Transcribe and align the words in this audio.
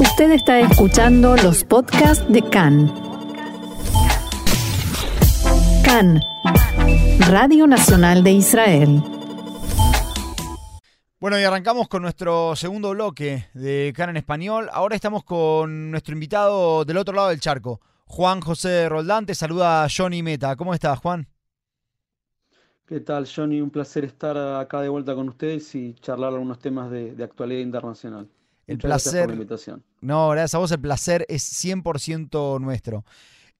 Usted 0.00 0.30
está 0.30 0.60
escuchando 0.60 1.36
los 1.36 1.64
podcasts 1.64 2.24
de 2.32 2.42
CAN. 2.42 2.92
CAN, 5.84 6.20
Radio 7.28 7.66
Nacional 7.66 8.22
de 8.22 8.32
Israel. 8.32 9.02
Bueno, 11.18 11.40
y 11.40 11.42
arrancamos 11.42 11.88
con 11.88 12.02
nuestro 12.02 12.54
segundo 12.54 12.90
bloque 12.90 13.48
de 13.54 13.92
CAN 13.96 14.10
en 14.10 14.18
español. 14.18 14.68
Ahora 14.72 14.94
estamos 14.94 15.24
con 15.24 15.90
nuestro 15.90 16.14
invitado 16.14 16.84
del 16.84 16.96
otro 16.96 17.14
lado 17.14 17.30
del 17.30 17.40
charco, 17.40 17.80
Juan 18.06 18.40
José 18.40 18.88
Roldán. 18.88 19.26
Te 19.26 19.34
saluda 19.34 19.86
Johnny 19.94 20.22
Meta. 20.22 20.54
¿Cómo 20.54 20.74
estás, 20.74 20.98
Juan? 21.00 21.26
¿Qué 22.88 23.00
tal, 23.00 23.26
Johnny? 23.26 23.60
Un 23.60 23.68
placer 23.68 24.04
estar 24.04 24.38
acá 24.38 24.80
de 24.80 24.88
vuelta 24.88 25.14
con 25.14 25.28
ustedes 25.28 25.74
y 25.74 25.92
charlar 25.94 26.32
algunos 26.32 26.58
temas 26.58 26.90
de, 26.90 27.22
actualidad 27.22 27.60
internacional. 27.60 28.28
El 28.68 28.78
placer. 28.78 29.12
Gracias 29.12 29.22
por 29.22 29.28
la 29.28 29.34
invitación. 29.34 29.84
No, 30.00 30.28
gracias 30.28 30.54
a 30.54 30.58
vos. 30.58 30.70
El 30.70 30.80
placer 30.80 31.26
es 31.28 31.64
100% 31.64 32.60
nuestro. 32.60 33.04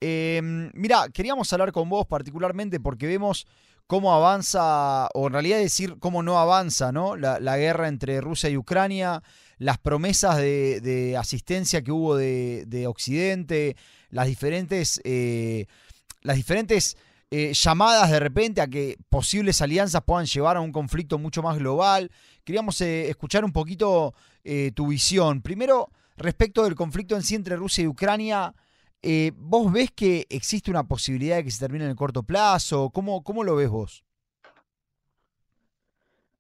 Eh, 0.01 0.41
mira, 0.75 1.09
queríamos 1.13 1.53
hablar 1.53 1.73
con 1.73 1.89
vos 1.89 2.07
particularmente 2.07 2.79
porque 2.79 3.09
vemos 3.09 3.47
cómo 3.89 4.15
avanza, 4.15 5.09
o 5.15 5.27
en 5.27 5.33
realidad 5.33 5.59
decir 5.59 5.97
cómo 5.99 6.23
no 6.23 6.39
avanza, 6.39 6.93
¿no? 6.93 7.17
La, 7.17 7.57
guerra 7.57 7.89
entre 7.89 8.21
Rusia 8.21 8.51
y 8.51 8.57
Ucrania, 8.59 9.23
las 9.57 9.79
promesas 9.79 10.37
de, 10.37 11.17
asistencia 11.19 11.83
que 11.83 11.91
hubo 11.91 12.15
de, 12.15 12.85
Occidente, 12.87 13.77
las 14.11 14.27
diferentes, 14.27 15.01
eh, 15.05 15.67
las 16.21 16.37
diferentes 16.37 16.99
eh, 17.31 17.53
llamadas 17.53 18.11
de 18.11 18.21
repente 18.21 18.61
a 18.61 18.69
que 18.69 18.97
posibles 19.09 19.61
alianzas 19.63 20.03
puedan 20.05 20.27
llevar 20.27 20.57
a 20.57 20.61
un 20.61 20.73
conflicto 20.73 21.19
mucho 21.19 21.43
más 21.43 21.59
global. 21.59 22.11
Queríamos 22.45 22.81
eh, 22.81 23.09
escuchar 23.09 23.45
un 23.45 23.53
poquito 23.53 24.15
tu 24.75 24.87
visión. 24.87 25.43
Primero, 25.43 25.91
respecto 26.17 26.65
del 26.65 26.75
conflicto 26.75 27.15
en 27.15 27.23
sí 27.23 27.35
entre 27.35 27.55
Rusia 27.57 27.85
y 27.85 27.87
Ucrania, 27.87 28.55
eh, 29.03 29.33
¿Vos 29.37 29.73
ves 29.73 29.93
que 29.93 30.27
existe 30.29 30.71
una 30.71 30.87
posibilidad 30.87 31.37
de 31.37 31.45
que 31.45 31.51
se 31.51 31.61
termine 31.61 31.85
en 31.85 31.91
el 31.91 31.97
corto 31.97 32.23
plazo? 32.23 32.91
¿Cómo, 32.91 33.23
cómo 33.23 33.45
lo 33.45 33.57
ves 33.57 33.69
vos? 33.69 34.05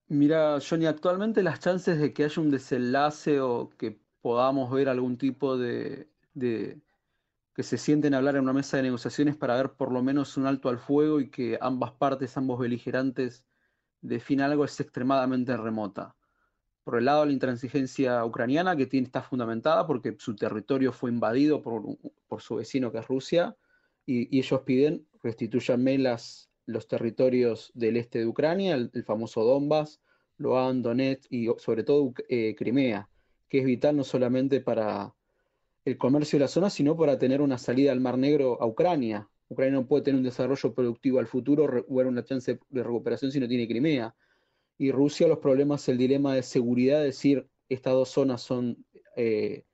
Mira, 0.09 0.59
Johnny, 0.67 0.87
actualmente 0.87 1.43
las 1.43 1.61
chances 1.61 1.99
de 1.99 2.13
que 2.13 2.25
haya 2.25 2.43
un 2.43 2.51
desenlace 2.51 3.41
o 3.41 3.71
que 3.71 4.01
podamos 4.23 4.71
ver 4.71 4.89
algún 4.89 5.19
tipo 5.19 5.57
de, 5.57 6.09
que 7.59 7.65
se 7.65 7.77
sienten 7.77 8.15
a 8.15 8.19
hablar 8.19 8.37
en 8.37 8.43
una 8.43 8.53
mesa 8.53 8.77
de 8.77 8.85
negociaciones 8.85 9.35
para 9.37 9.57
ver 9.57 9.73
por 9.73 9.91
lo 9.91 10.01
menos 10.01 10.37
un 10.37 10.47
alto 10.47 10.69
al 10.69 10.79
fuego 10.79 11.19
y 11.19 11.29
que 11.29 11.59
ambas 11.61 11.91
partes, 11.91 12.37
ambos 12.37 12.61
beligerantes, 12.61 13.45
definan 14.01 14.53
algo 14.53 14.65
es 14.65 14.79
extremadamente 14.79 15.57
remota. 15.57 16.15
Por 16.85 16.99
el 16.99 17.07
lado 17.07 17.27
la 17.27 17.33
intransigencia 17.33 18.25
ucraniana, 18.25 18.77
que 18.77 18.87
tiene, 18.87 19.07
está 19.07 19.23
fundamentada 19.23 19.89
porque 19.89 20.15
su 20.21 20.37
territorio 20.37 20.93
fue 20.93 21.11
invadido 21.11 21.61
por, 21.61 21.83
su 22.39 22.55
vecino 22.55 22.93
que 22.93 22.99
es 22.99 23.09
Rusia, 23.09 23.57
y, 24.07 24.39
ellos 24.39 24.61
piden 24.61 25.09
restituyanme 25.21 25.99
las, 25.99 26.53
los 26.65 26.87
territorios 26.87 27.73
del 27.75 27.97
este 27.97 28.21
de 28.21 28.27
Ucrania, 28.29 28.77
el, 28.77 29.03
famoso 29.03 29.43
Donbass, 29.43 30.01
Luhansk, 30.37 30.85
Donetsk 30.85 31.33
y 31.33 31.49
sobre 31.59 31.83
todo 31.83 32.15
eh, 32.29 32.55
Crimea, 32.57 33.11
que 33.49 33.59
es 33.59 33.65
vital 33.65 33.97
no 33.97 34.05
solamente 34.05 34.61
para 34.61 35.13
el 35.89 35.99
comercio 35.99 36.39
de 36.39 36.45
la 36.45 36.49
zona, 36.49 36.71
sino 36.71 36.97
para 36.97 37.19
tener 37.19 37.41
una 37.41 37.59
salida 37.59 37.93
al 37.93 38.01
Mar 38.01 38.19
Negro 38.19 38.61
a 38.61 38.67
Ucrania. 38.67 39.29
Ucrania 39.49 39.81
no 39.81 39.87
puede 39.87 40.03
tener 40.03 40.19
un 40.19 40.25
desarrollo 40.25 40.75
productivo 40.75 41.19
al 41.19 41.27
futuro 41.27 41.65
o 41.65 41.95
una 41.95 42.25
chance 42.25 42.59
de 42.69 42.83
recuperación 42.83 43.33
si 43.33 43.41
no 43.41 43.49
tiene 43.49 43.67
Crimea 43.67 44.15
y 44.79 44.93
Rusia 44.93 45.27
los 45.27 45.39
problemas, 45.39 45.89
el 45.89 45.99
dilema 45.99 46.35
de 46.35 46.43
seguridad, 46.43 47.01
es 47.01 47.17
decir, 47.17 47.49
estas 47.69 47.95
dos 47.95 48.11
zonas 48.11 48.41
son 48.43 48.87
eh, 49.17 49.65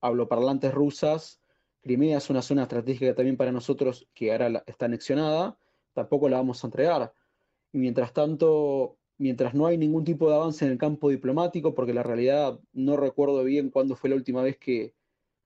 habloparlantes 0.00 0.72
rusas, 0.72 1.40
Crimea 1.82 2.18
es 2.18 2.30
una 2.30 2.40
zona 2.40 2.62
estratégica 2.62 3.14
también 3.14 3.36
para 3.36 3.52
nosotros 3.52 4.08
que 4.14 4.32
ahora 4.32 4.62
está 4.66 4.86
anexionada, 4.86 5.58
tampoco 5.92 6.28
la 6.28 6.36
vamos 6.38 6.62
a 6.62 6.68
entregar. 6.68 7.12
Y 7.72 7.78
mientras 7.78 8.12
tanto, 8.12 8.96
mientras 9.18 9.54
no 9.54 9.66
hay 9.66 9.76
ningún 9.76 10.04
tipo 10.04 10.30
de 10.30 10.36
avance 10.36 10.64
en 10.64 10.70
el 10.70 10.78
campo 10.78 11.10
diplomático, 11.10 11.74
porque 11.74 11.92
la 11.92 12.02
realidad 12.02 12.58
no 12.72 12.96
recuerdo 12.96 13.42
bien 13.44 13.70
cuándo 13.70 13.96
fue 13.96 14.08
la 14.10 14.16
última 14.16 14.42
vez 14.42 14.56
que, 14.56 14.94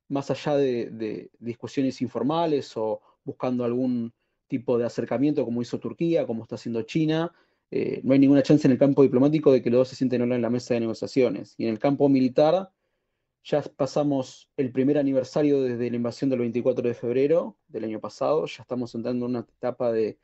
más 0.08 0.30
allá 0.30 0.56
de, 0.56 1.30
discusiones 1.38 2.00
informales 2.02 2.76
o 2.76 3.00
buscando 3.24 3.64
algún 3.64 4.12
tipo 4.46 4.78
de 4.78 4.86
acercamiento 4.86 5.44
como 5.44 5.62
hizo 5.62 5.78
Turquía, 5.78 6.26
como 6.26 6.42
está 6.42 6.54
haciendo 6.54 6.82
China, 6.82 7.32
eh, 7.70 8.00
no 8.02 8.14
hay 8.14 8.18
ninguna 8.18 8.42
chance 8.42 8.66
en 8.66 8.72
el 8.72 8.78
campo 8.78 9.02
diplomático 9.02 9.52
de 9.52 9.62
que 9.62 9.70
los 9.70 9.80
dos 9.80 9.88
se 9.88 9.96
sienten 9.96 10.32
en 10.32 10.42
la 10.42 10.50
mesa 10.50 10.74
de 10.74 10.80
negociaciones. 10.80 11.54
Y 11.58 11.64
en 11.64 11.70
el 11.70 11.78
campo 11.78 12.08
militar 12.08 12.70
ya 13.44 13.62
pasamos 13.62 14.50
el 14.56 14.72
primer 14.72 14.98
aniversario 14.98 15.62
desde 15.62 15.90
la 15.90 15.96
invasión 15.96 16.30
del 16.30 16.40
24 16.40 16.88
de 16.88 16.94
febrero 16.94 17.56
del 17.68 17.84
año 17.84 18.00
pasado, 18.00 18.46
ya 18.46 18.62
estamos 18.62 18.94
entrando 18.94 19.26
en 19.26 19.30
una 19.30 19.40
etapa 19.40 19.92
de 19.92 20.18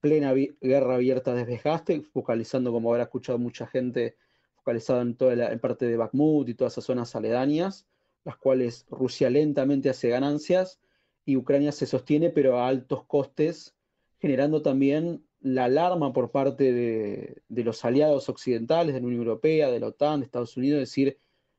plena 0.00 0.32
guerra 0.32 0.96
abierta 0.96 1.34
de 1.34 1.44
desgaste, 1.44 2.02
focalizando, 2.02 2.72
como 2.72 2.90
habrá 2.90 3.04
escuchado 3.04 3.38
mucha 3.38 3.66
gente, 3.66 4.16
focalizado 4.56 5.00
en 5.00 5.16
toda 5.16 5.36
la 5.36 5.56
parte 5.58 5.86
de 5.86 5.96
Bakhmut 5.96 6.48
y 6.48 6.54
todas 6.54 6.74
esas 6.74 6.84
zonas 6.84 7.14
aledañas, 7.14 7.86
las 8.24 8.36
cuales 8.36 8.86
Rusia 8.90 9.30
lentamente 9.30 9.90
hace 9.90 10.08
ganancias 10.08 10.80
y 11.24 11.36
Ucrania 11.36 11.72
se 11.72 11.86
sostiene, 11.86 12.30
pero 12.30 12.58
a 12.58 12.68
altos 12.68 13.04
costes, 13.04 13.74
generando 14.18 14.62
también 14.62 15.24
la 15.40 15.64
alarma 15.64 16.12
por 16.12 16.30
parte 16.30 16.72
de, 16.72 17.42
los 17.48 17.84
aliados 17.84 18.28
occidentales, 18.28 18.94
de 18.94 19.00
la 19.00 19.06
Unión 19.06 19.22
Europea, 19.22 19.70
de 19.70 19.80
la 19.80 19.88
OTAN, 19.88 20.20
de 20.20 20.26
Estados 20.26 20.56
Unidos, 20.56 20.80
decir, 20.80 21.18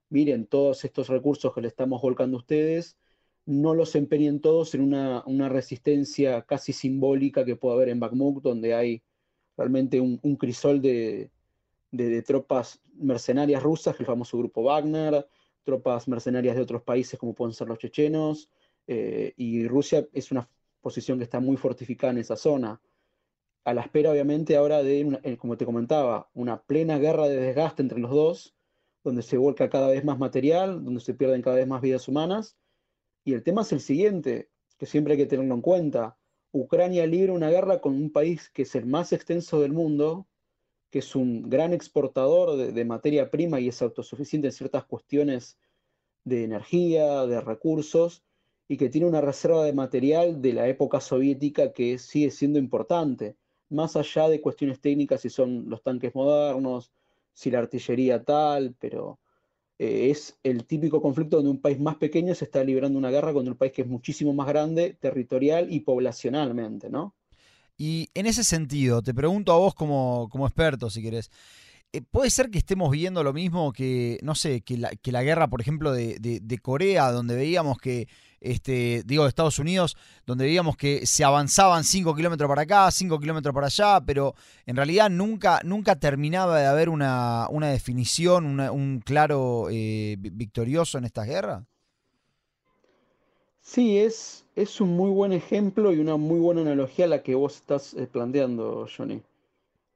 miren, 0.10 0.46
todos 0.48 0.86
estos 0.86 1.10
recursos 1.10 1.54
que 1.54 1.62
le 1.62 1.68
estamos 1.68 2.02
volcando 2.02 2.38
a 2.38 2.40
ustedes, 2.40 2.98
no 3.46 3.74
los 3.74 3.96
empeñen 3.96 4.40
todos 4.40 4.74
en 4.74 4.82
una, 4.82 5.50
resistencia 5.50 6.44
casi 6.44 6.72
simbólica 6.72 7.44
que 7.44 7.58
puede 7.58 7.76
haber 7.76 7.90
en 7.90 8.00
Bakhmut, 8.00 8.42
donde 8.42 8.74
hay 8.74 9.04
realmente 9.58 10.00
un, 10.00 10.36
crisol 10.38 10.82
de, 10.82 11.30
tropas 12.26 12.82
mercenarias 12.96 13.62
rusas, 13.62 14.00
el 14.00 14.06
famoso 14.06 14.38
grupo 14.38 14.64
Wagner, 14.64 15.28
tropas 15.64 16.08
mercenarias 16.08 16.56
de 16.56 16.62
otros 16.62 16.84
países 16.84 17.20
como 17.20 17.34
pueden 17.34 17.54
ser 17.54 17.68
los 17.68 17.78
chechenos, 17.80 18.50
eh, 18.88 19.34
y 19.38 19.68
Rusia 19.68 20.08
es 20.14 20.32
una 20.32 20.50
posición 20.82 21.18
que 21.18 21.24
está 21.24 21.40
muy 21.40 21.58
fortificada 21.58 22.12
en 22.12 22.20
esa 22.20 22.36
zona 22.36 22.82
a 23.64 23.74
la 23.74 23.82
espera 23.82 24.12
obviamente 24.12 24.56
ahora 24.56 24.84
de, 24.84 25.20
eh, 25.24 25.38
como 25.38 25.58
te 25.58 25.66
comentaba, 25.66 26.30
una 26.34 26.62
plena 26.62 26.98
guerra 26.98 27.28
de 27.28 27.38
desgaste 27.38 27.82
entre 27.82 28.00
los 28.00 28.12
dos, 28.12 28.56
donde 29.04 29.22
se 29.22 29.38
vuelca 29.38 29.70
cada 29.70 29.88
vez 29.90 30.04
más 30.04 30.20
material, 30.20 30.84
donde 30.84 31.02
se 31.02 31.14
pierden 31.14 31.42
cada 31.42 31.58
vez 31.58 31.68
más 31.68 31.82
vidas 31.82 32.08
humanas. 32.08 32.58
Y 33.24 33.34
el 33.34 33.44
tema 33.44 33.62
es 33.62 33.72
el 33.72 33.80
siguiente, 33.80 34.50
que 34.78 34.86
siempre 34.86 35.14
hay 35.14 35.20
que 35.20 35.26
tenerlo 35.26 35.56
en 35.56 35.62
cuenta. 35.62 36.18
Ucrania 36.52 37.06
libra 37.08 37.34
una 37.34 37.50
guerra 37.50 37.80
con 37.80 37.94
un 37.94 38.12
país 38.12 38.50
que 38.50 38.64
es 38.64 38.76
el 38.76 38.86
más 38.86 39.14
extenso 39.14 39.62
del 39.62 39.74
mundo, 39.74 40.28
que 40.94 41.00
es 41.00 41.16
un 41.16 41.50
gran 41.50 41.74
exportador 41.74 42.56
de, 42.56 42.86
materia 42.86 43.32
prima 43.32 43.60
y 43.60 43.68
es 43.68 43.82
autosuficiente 43.82 44.50
en 44.50 44.54
ciertas 44.54 44.86
cuestiones 44.86 45.58
de 46.24 46.44
energía, 46.44 47.26
de 47.26 47.42
recursos, 47.42 48.24
y 48.68 48.78
que 48.78 48.90
tiene 48.90 49.08
una 49.08 49.20
reserva 49.20 49.66
de 49.66 49.74
material 49.74 50.40
de 50.40 50.54
la 50.54 50.68
época 50.68 51.02
soviética 51.02 51.74
que 51.74 51.98
sigue 51.98 52.30
siendo 52.30 52.60
importante 52.60 53.38
más 53.70 53.96
allá 53.96 54.30
de 54.30 54.40
cuestiones 54.40 54.82
técnicas, 54.82 55.22
si 55.22 55.32
son 55.32 55.68
los 55.68 55.82
tanques 55.82 56.14
modernos, 56.14 56.92
si 57.34 57.50
la 57.50 57.58
artillería 57.58 58.24
tal, 58.24 58.76
pero 58.80 59.20
eh, 59.80 60.12
es 60.12 60.38
el 60.44 60.68
típico 60.68 61.02
conflicto 61.02 61.38
donde 61.38 61.50
un 61.50 61.62
país 61.62 61.80
más 61.80 61.96
pequeño 61.96 62.36
se 62.36 62.46
está 62.46 62.64
librando 62.64 63.00
una 63.00 63.10
guerra 63.10 63.34
contra 63.34 63.54
un 63.54 63.58
país 63.58 63.72
que 63.74 63.82
es 63.82 63.88
muchísimo 63.88 64.32
más 64.32 64.48
grande, 64.48 64.94
territorial 64.94 65.74
y 65.74 65.80
poblacionalmente, 65.80 66.92
¿no? 66.92 67.16
Y 67.78 68.10
en 68.14 68.26
ese 68.26 68.44
sentido, 68.44 69.02
te 69.02 69.14
pregunto 69.14 69.52
a 69.52 69.58
vos 69.58 69.74
como, 69.74 70.30
como 70.30 70.46
experto, 70.46 70.90
si 70.90 71.02
querés, 71.02 71.32
eh, 71.92 72.02
¿puede 72.02 72.30
ser 72.30 72.50
que 72.50 72.60
estemos 72.60 72.92
viendo 72.92 73.24
lo 73.24 73.34
mismo 73.34 73.74
que, 73.74 74.20
no 74.22 74.36
sé, 74.36 74.62
que 74.62 74.78
la, 74.78 74.90
que 74.92 75.12
la 75.12 75.24
guerra, 75.24 75.48
por 75.48 75.62
ejemplo, 75.62 75.92
de, 75.92 76.18
de 76.20 76.58
Corea, 76.60 77.12
donde 77.12 77.36
veíamos 77.36 77.78
que 77.78 78.08
este, 78.44 79.04
digo, 79.06 79.24
de 79.24 79.30
Estados 79.30 79.58
Unidos, 79.58 79.98
donde 80.26 80.46
veíamos 80.46 80.76
que 80.76 81.06
se 81.06 81.24
avanzaban 81.24 81.84
5 81.84 82.14
kilómetros 82.14 82.48
para 82.48 82.64
acá, 82.64 82.92
5 82.92 83.20
kilómetros 83.20 83.56
para 83.56 83.68
allá, 83.68 84.02
pero 84.06 84.36
en 84.66 84.76
realidad 84.76 85.10
nunca, 85.10 85.62
nunca 85.64 85.96
terminaba 85.96 86.60
de 86.60 86.66
haber 86.66 86.90
una, 86.90 87.48
definición, 87.72 88.60
un 88.60 89.02
claro 89.04 89.68
eh, 89.72 90.18
victorioso 90.20 90.98
en 90.98 91.06
estas 91.06 91.26
guerras. 91.26 91.64
Sí, 93.62 93.98
es, 93.98 94.43
es 94.56 94.80
un 94.80 94.96
muy 94.96 95.10
buen 95.10 95.34
ejemplo 95.34 95.92
y 95.94 96.00
una 96.00 96.18
muy 96.18 96.40
buena 96.40 96.62
analogía 96.62 97.08
la 97.08 97.24
que 97.24 97.36
vos 97.36 97.56
estás 97.56 97.94
eh, 97.96 98.08
planteando, 98.08 98.88
Johnny. 98.96 99.22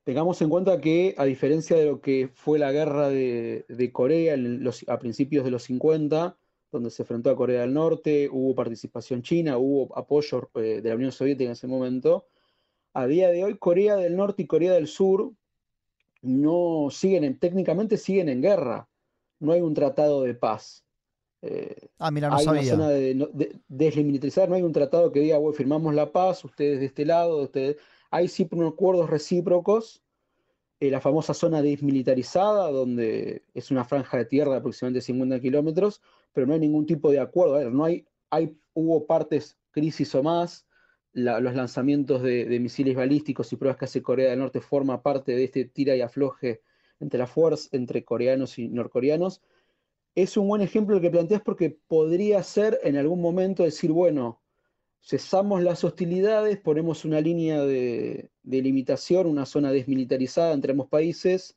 Tengamos 0.04 0.42
en 0.42 0.50
cuenta 0.50 0.80
que, 0.80 1.14
a 1.18 1.26
diferencia 1.26 1.76
de 1.76 1.86
lo 1.86 2.00
que 2.00 2.30
fue 2.34 2.58
la 2.60 2.72
guerra 2.72 3.10
de, 3.10 3.90
Corea 3.92 4.36
a 4.88 5.00
principios 5.00 5.44
de 5.44 5.52
los 5.52 5.64
50, 5.64 6.38
donde 6.72 6.90
se 6.90 7.04
enfrentó 7.04 7.30
a 7.30 7.36
Corea 7.36 7.62
del 7.62 7.74
Norte, 7.74 8.30
hubo 8.32 8.56
participación 8.56 9.22
china, 9.22 9.58
hubo 9.58 9.96
apoyo 9.98 10.50
eh, 10.56 10.82
de 10.82 10.90
la 10.90 10.96
Unión 10.96 11.12
Soviética 11.12 11.48
en 11.48 11.52
ese 11.52 11.68
momento. 11.68 12.26
A 12.94 13.06
día 13.06 13.30
de 13.30 13.44
hoy, 13.44 13.58
Corea 13.58 13.96
del 13.98 14.16
Norte 14.16 14.44
y 14.44 14.48
Corea 14.48 14.74
del 14.74 14.88
Sur 14.88 15.34
no 16.22 16.88
siguen, 16.90 17.38
técnicamente 17.38 17.98
siguen 17.98 18.30
en 18.30 18.42
guerra. 18.42 18.88
No 19.40 19.52
hay 19.52 19.62
un 19.62 19.74
tratado 19.74 20.24
de 20.24 20.34
paz. 20.34 20.87
Ah, 22.00 22.12
mira, 22.12 22.30
no 22.30 22.38
hay 22.38 22.48
una 22.48 22.64
zona 22.64 22.90
de, 22.90 23.56
desmilitarizada, 23.68 24.48
no 24.48 24.56
hay 24.56 24.64
un 24.64 24.72
tratado 24.72 25.12
que 25.12 25.20
diga, 25.20 25.38
bueno, 25.38 25.54
firmamos 25.56 25.94
la 25.94 26.12
paz, 26.12 26.44
ustedes 26.44 26.80
de 26.80 26.86
este 26.86 27.06
lado, 27.06 27.44
ustedes... 27.44 27.78
Hay 28.10 28.30
sí 28.30 28.48
acuerdos 28.66 29.10
recíprocos, 29.10 30.02
la 30.80 31.02
famosa 31.02 31.34
zona 31.34 31.62
desmilitarizada, 31.62 32.72
donde 32.72 33.44
es 33.54 33.70
una 33.72 33.84
franja 33.84 34.18
de 34.18 34.26
tierra 34.26 34.52
de 34.52 34.58
aproximadamente 34.60 35.02
50 35.02 35.40
kilómetros, 35.42 36.02
pero 36.32 36.48
no 36.48 36.54
hay 36.54 36.60
ningún 36.60 36.86
tipo 36.86 37.12
de 37.12 37.20
acuerdo. 37.20 37.70
no 37.70 37.84
hay, 37.84 38.08
hay, 38.30 38.58
hubo 38.74 39.06
partes, 39.06 39.58
crisis 39.72 40.14
o 40.16 40.24
más, 40.24 40.68
los 41.18 41.56
lanzamientos 41.56 42.22
de, 42.22 42.60
misiles 42.60 42.96
balísticos 42.96 43.52
y 43.52 43.56
pruebas 43.56 43.78
que 43.78 43.86
hace 43.86 44.04
Corea 44.04 44.30
del 44.30 44.40
Norte 44.40 44.62
forma 44.62 45.02
parte 45.02 45.32
de 45.32 45.46
este 45.46 45.66
tira 45.66 45.96
y 45.96 46.02
afloje 46.02 46.62
entre 47.00 47.18
la 47.18 47.26
fuerza, 47.26 47.70
entre 47.72 48.06
coreanos 48.06 48.60
y 48.60 48.68
norcoreanos. 48.70 49.42
Es 50.18 50.36
un 50.36 50.48
buen 50.48 50.64
ejemplo 50.64 50.96
el 50.96 51.02
que 51.04 51.12
planteas 51.12 51.44
porque 51.44 51.70
podría 51.88 52.42
ser 52.42 52.80
en 52.82 52.98
algún 52.98 53.22
momento 53.22 53.62
decir, 53.62 53.92
bueno, 53.92 54.42
cesamos 55.00 55.62
las 55.62 55.84
hostilidades, 55.84 56.58
ponemos 56.58 57.06
una 57.06 57.22
línea 57.22 57.62
de, 57.62 58.32
de 58.42 58.62
limitación, 58.64 59.28
una 59.28 59.46
zona 59.46 59.72
desmilitarizada 59.72 60.54
entre 60.54 60.72
ambos 60.72 60.88
países, 60.88 61.56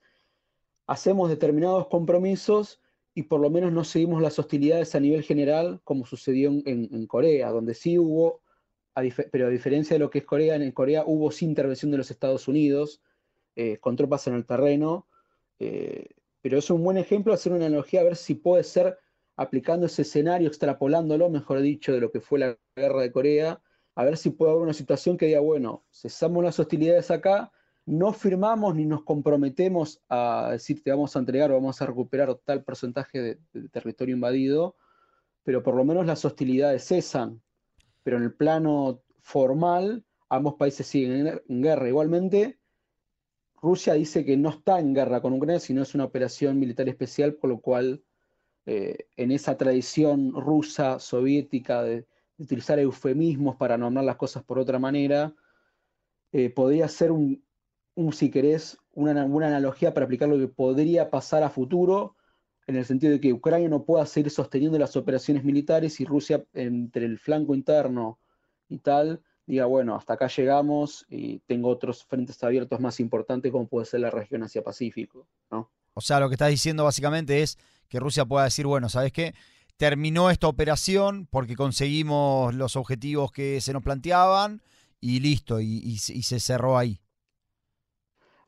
hacemos 0.87 1.31
determinados 1.31 1.87
compromisos 1.87 2.83
y 3.15 3.23
por 3.23 3.41
lo 3.41 3.49
menos 3.49 3.73
no 3.73 3.83
seguimos 3.83 4.21
las 4.21 4.39
hostilidades 4.39 4.95
a 4.95 5.01
nivel 5.01 5.23
general 5.23 5.81
como 5.83 6.05
sucedió 6.05 6.51
en, 6.51 7.07
Corea, 7.07 7.49
donde 7.49 7.73
sí 7.73 7.99
hubo, 7.99 8.43
pero 9.33 9.47
a 9.47 9.51
diferencia 9.51 9.95
de 9.95 10.01
lo 10.01 10.11
que 10.11 10.19
es 10.19 10.27
Corea, 10.27 10.57
en 10.57 10.73
Corea 10.73 11.05
hubo 11.07 11.31
sí 11.31 11.47
intervención 11.47 11.91
de 11.93 11.97
los 11.97 12.11
Estados 12.11 12.47
Unidos 12.47 13.01
eh, 13.57 13.79
con 13.79 13.97
tropas 13.97 14.27
en 14.27 14.35
el 14.35 14.45
terreno, 14.45 15.07
eh, 15.59 16.11
pero 16.43 16.59
es 16.59 16.71
un 16.71 16.83
buen 16.83 16.97
ejemplo 16.97 17.33
hacer 17.33 17.53
una 17.53 17.67
analogía 17.67 18.01
a 18.01 18.05
ver 18.05 18.17
si 18.17 18.35
puede 18.35 18.65
ser 18.65 18.99
aplicando 19.37 19.87
ese 19.87 20.03
escenario, 20.03 20.49
extrapolándolo, 20.49 21.31
mejor 21.31 21.61
dicho, 21.61 21.93
de 21.93 22.01
lo 22.01 22.11
que 22.11 22.21
fue 22.21 22.39
la 22.39 22.59
guerra 22.77 23.03
de 23.03 23.13
Corea, 23.13 23.61
a 23.95 24.05
ver 24.05 24.17
si 24.17 24.31
puede 24.31 24.53
haber 24.53 24.63
una 24.63 24.75
situación 24.75 25.17
que 25.17 25.27
diga, 25.27 25.41
bueno, 25.41 25.85
cesamos 25.91 26.45
las 26.45 26.59
hostilidades 26.59 27.11
acá, 27.11 27.51
no 27.87 28.13
firmamos 28.13 28.77
ni 28.77 28.87
nos 28.87 29.03
comprometemos 29.03 30.01
a 30.09 30.51
decir 30.53 30.83
te 30.83 30.91
vamos 30.91 31.17
a 31.17 31.19
entregar 31.19 31.51
o 31.51 31.55
vamos 31.55 31.83
a 31.83 31.87
recuperar 31.87 32.33
tal 32.45 32.63
porcentaje 32.63 33.41
de, 33.53 33.69
territorio 33.71 34.15
invadido, 34.15 34.77
pero 35.43 35.63
por 35.63 35.75
lo 35.75 35.85
menos 35.85 36.07
las 36.07 36.25
hostilidades 36.25 36.85
cesan. 36.87 37.43
Pero 38.05 38.19
en 38.19 38.23
el 38.23 38.33
plano 38.33 39.03
formal, 39.23 40.05
ambos 40.29 40.55
países 40.55 40.87
siguen 40.87 41.41
en, 41.49 41.63
guerra. 41.63 41.89
Igualmente, 41.89 42.60
Rusia 43.63 43.95
dice 43.95 44.25
que 44.25 44.37
no 44.37 44.51
está 44.51 44.81
en 44.81 44.95
guerra 44.95 45.21
con 45.21 45.33
Ucrania, 45.35 45.61
sino 45.61 45.83
es 45.83 45.95
una 45.95 46.05
operación 46.05 46.59
militar 46.59 46.89
especial, 46.89 47.35
por 47.35 47.51
lo 47.51 47.61
cual 47.61 48.03
eh, 48.67 49.07
en 49.17 49.33
esa 49.33 49.57
tradición 49.57 50.33
rusa, 50.33 50.99
soviética, 50.99 51.83
de, 51.83 52.07
utilizar 52.39 52.79
eufemismos 52.79 53.57
para 53.57 53.77
nombrar 53.77 54.05
las 54.05 54.17
cosas 54.17 54.43
por 54.43 54.59
otra 54.59 54.79
manera, 54.79 55.35
eh, 56.33 56.49
podría 56.51 56.89
ser 56.89 57.13
un, 57.13 57.45
si 58.13 58.31
querés, 58.31 58.79
una, 58.93 59.23
analogía 59.23 59.93
para 59.93 60.07
aplicar 60.07 60.29
lo 60.29 60.39
que 60.39 60.49
podría 60.49 61.11
pasar 61.11 61.43
a 61.43 61.51
futuro, 61.51 62.17
en 62.67 62.77
el 62.77 62.85
sentido 62.85 63.13
de 63.13 63.21
que 63.21 63.33
Ucrania 63.33 63.69
no 63.69 63.85
pueda 63.85 64.07
seguir 64.07 64.31
sosteniendo 64.31 64.79
las 64.79 64.97
operaciones 64.97 65.45
militares 65.45 66.01
y 66.01 66.05
Rusia 66.05 66.45
entre 66.55 67.05
el 67.05 67.19
flanco 67.19 67.55
interno 67.55 68.19
y 68.69 68.79
tal, 68.79 69.23
diga, 69.51 69.67
bueno, 69.67 69.97
hasta 69.97 70.15
acá 70.15 70.29
llegamos 70.29 71.07
y 71.09 71.39
tengo 71.41 71.69
otros 71.69 72.05
frentes 72.05 72.43
abiertos 72.43 72.81
más 72.81 73.01
importantes 73.01 73.53
como 73.53 73.67
puede 73.67 73.87
ser 73.87 74.01
la 74.01 74.11
región 74.11 74.43
Asia-Pacífico, 74.43 75.27
¿no? 75.51 75.71
O 75.95 76.01
sea, 76.01 76.21
lo 76.21 76.29
que 76.29 76.35
estás 76.35 76.51
diciendo 76.51 76.85
básicamente 76.85 77.43
es 77.43 77.59
que 77.89 78.01
Rusia 78.01 78.25
pueda 78.25 78.45
decir, 78.45 78.67
bueno, 78.67 78.89
¿sabes 78.89 79.13
qué? 79.13 79.35
Terminó 79.77 80.31
esta 80.31 80.47
operación 80.47 81.27
porque 81.31 81.57
conseguimos 81.57 82.55
los 82.55 82.77
objetivos 82.77 83.33
que 83.33 83.61
se 83.61 83.73
nos 83.73 83.83
planteaban 83.83 84.63
y 85.01 85.21
listo, 85.21 85.61
y 85.61 85.99
se 85.99 86.41
cerró 86.41 86.79
ahí 86.79 87.01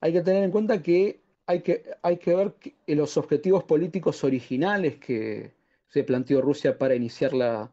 hay 0.03 0.13
que 0.13 0.21
tener 0.21 0.43
en 0.43 0.51
cuenta 0.51 0.83
que 0.83 1.23
hay 1.47 1.63
que, 1.63 1.85
hay 2.03 2.19
que 2.19 2.35
ver 2.35 2.55
los 2.89 3.17
objetivos 3.17 3.63
políticos 3.65 4.25
originales 4.25 4.97
que 4.97 5.55
se 5.89 6.03
planteó 6.03 6.43
Rusia 6.43 6.77
para 6.77 6.97
iniciar 6.97 7.33
la, 7.33 7.73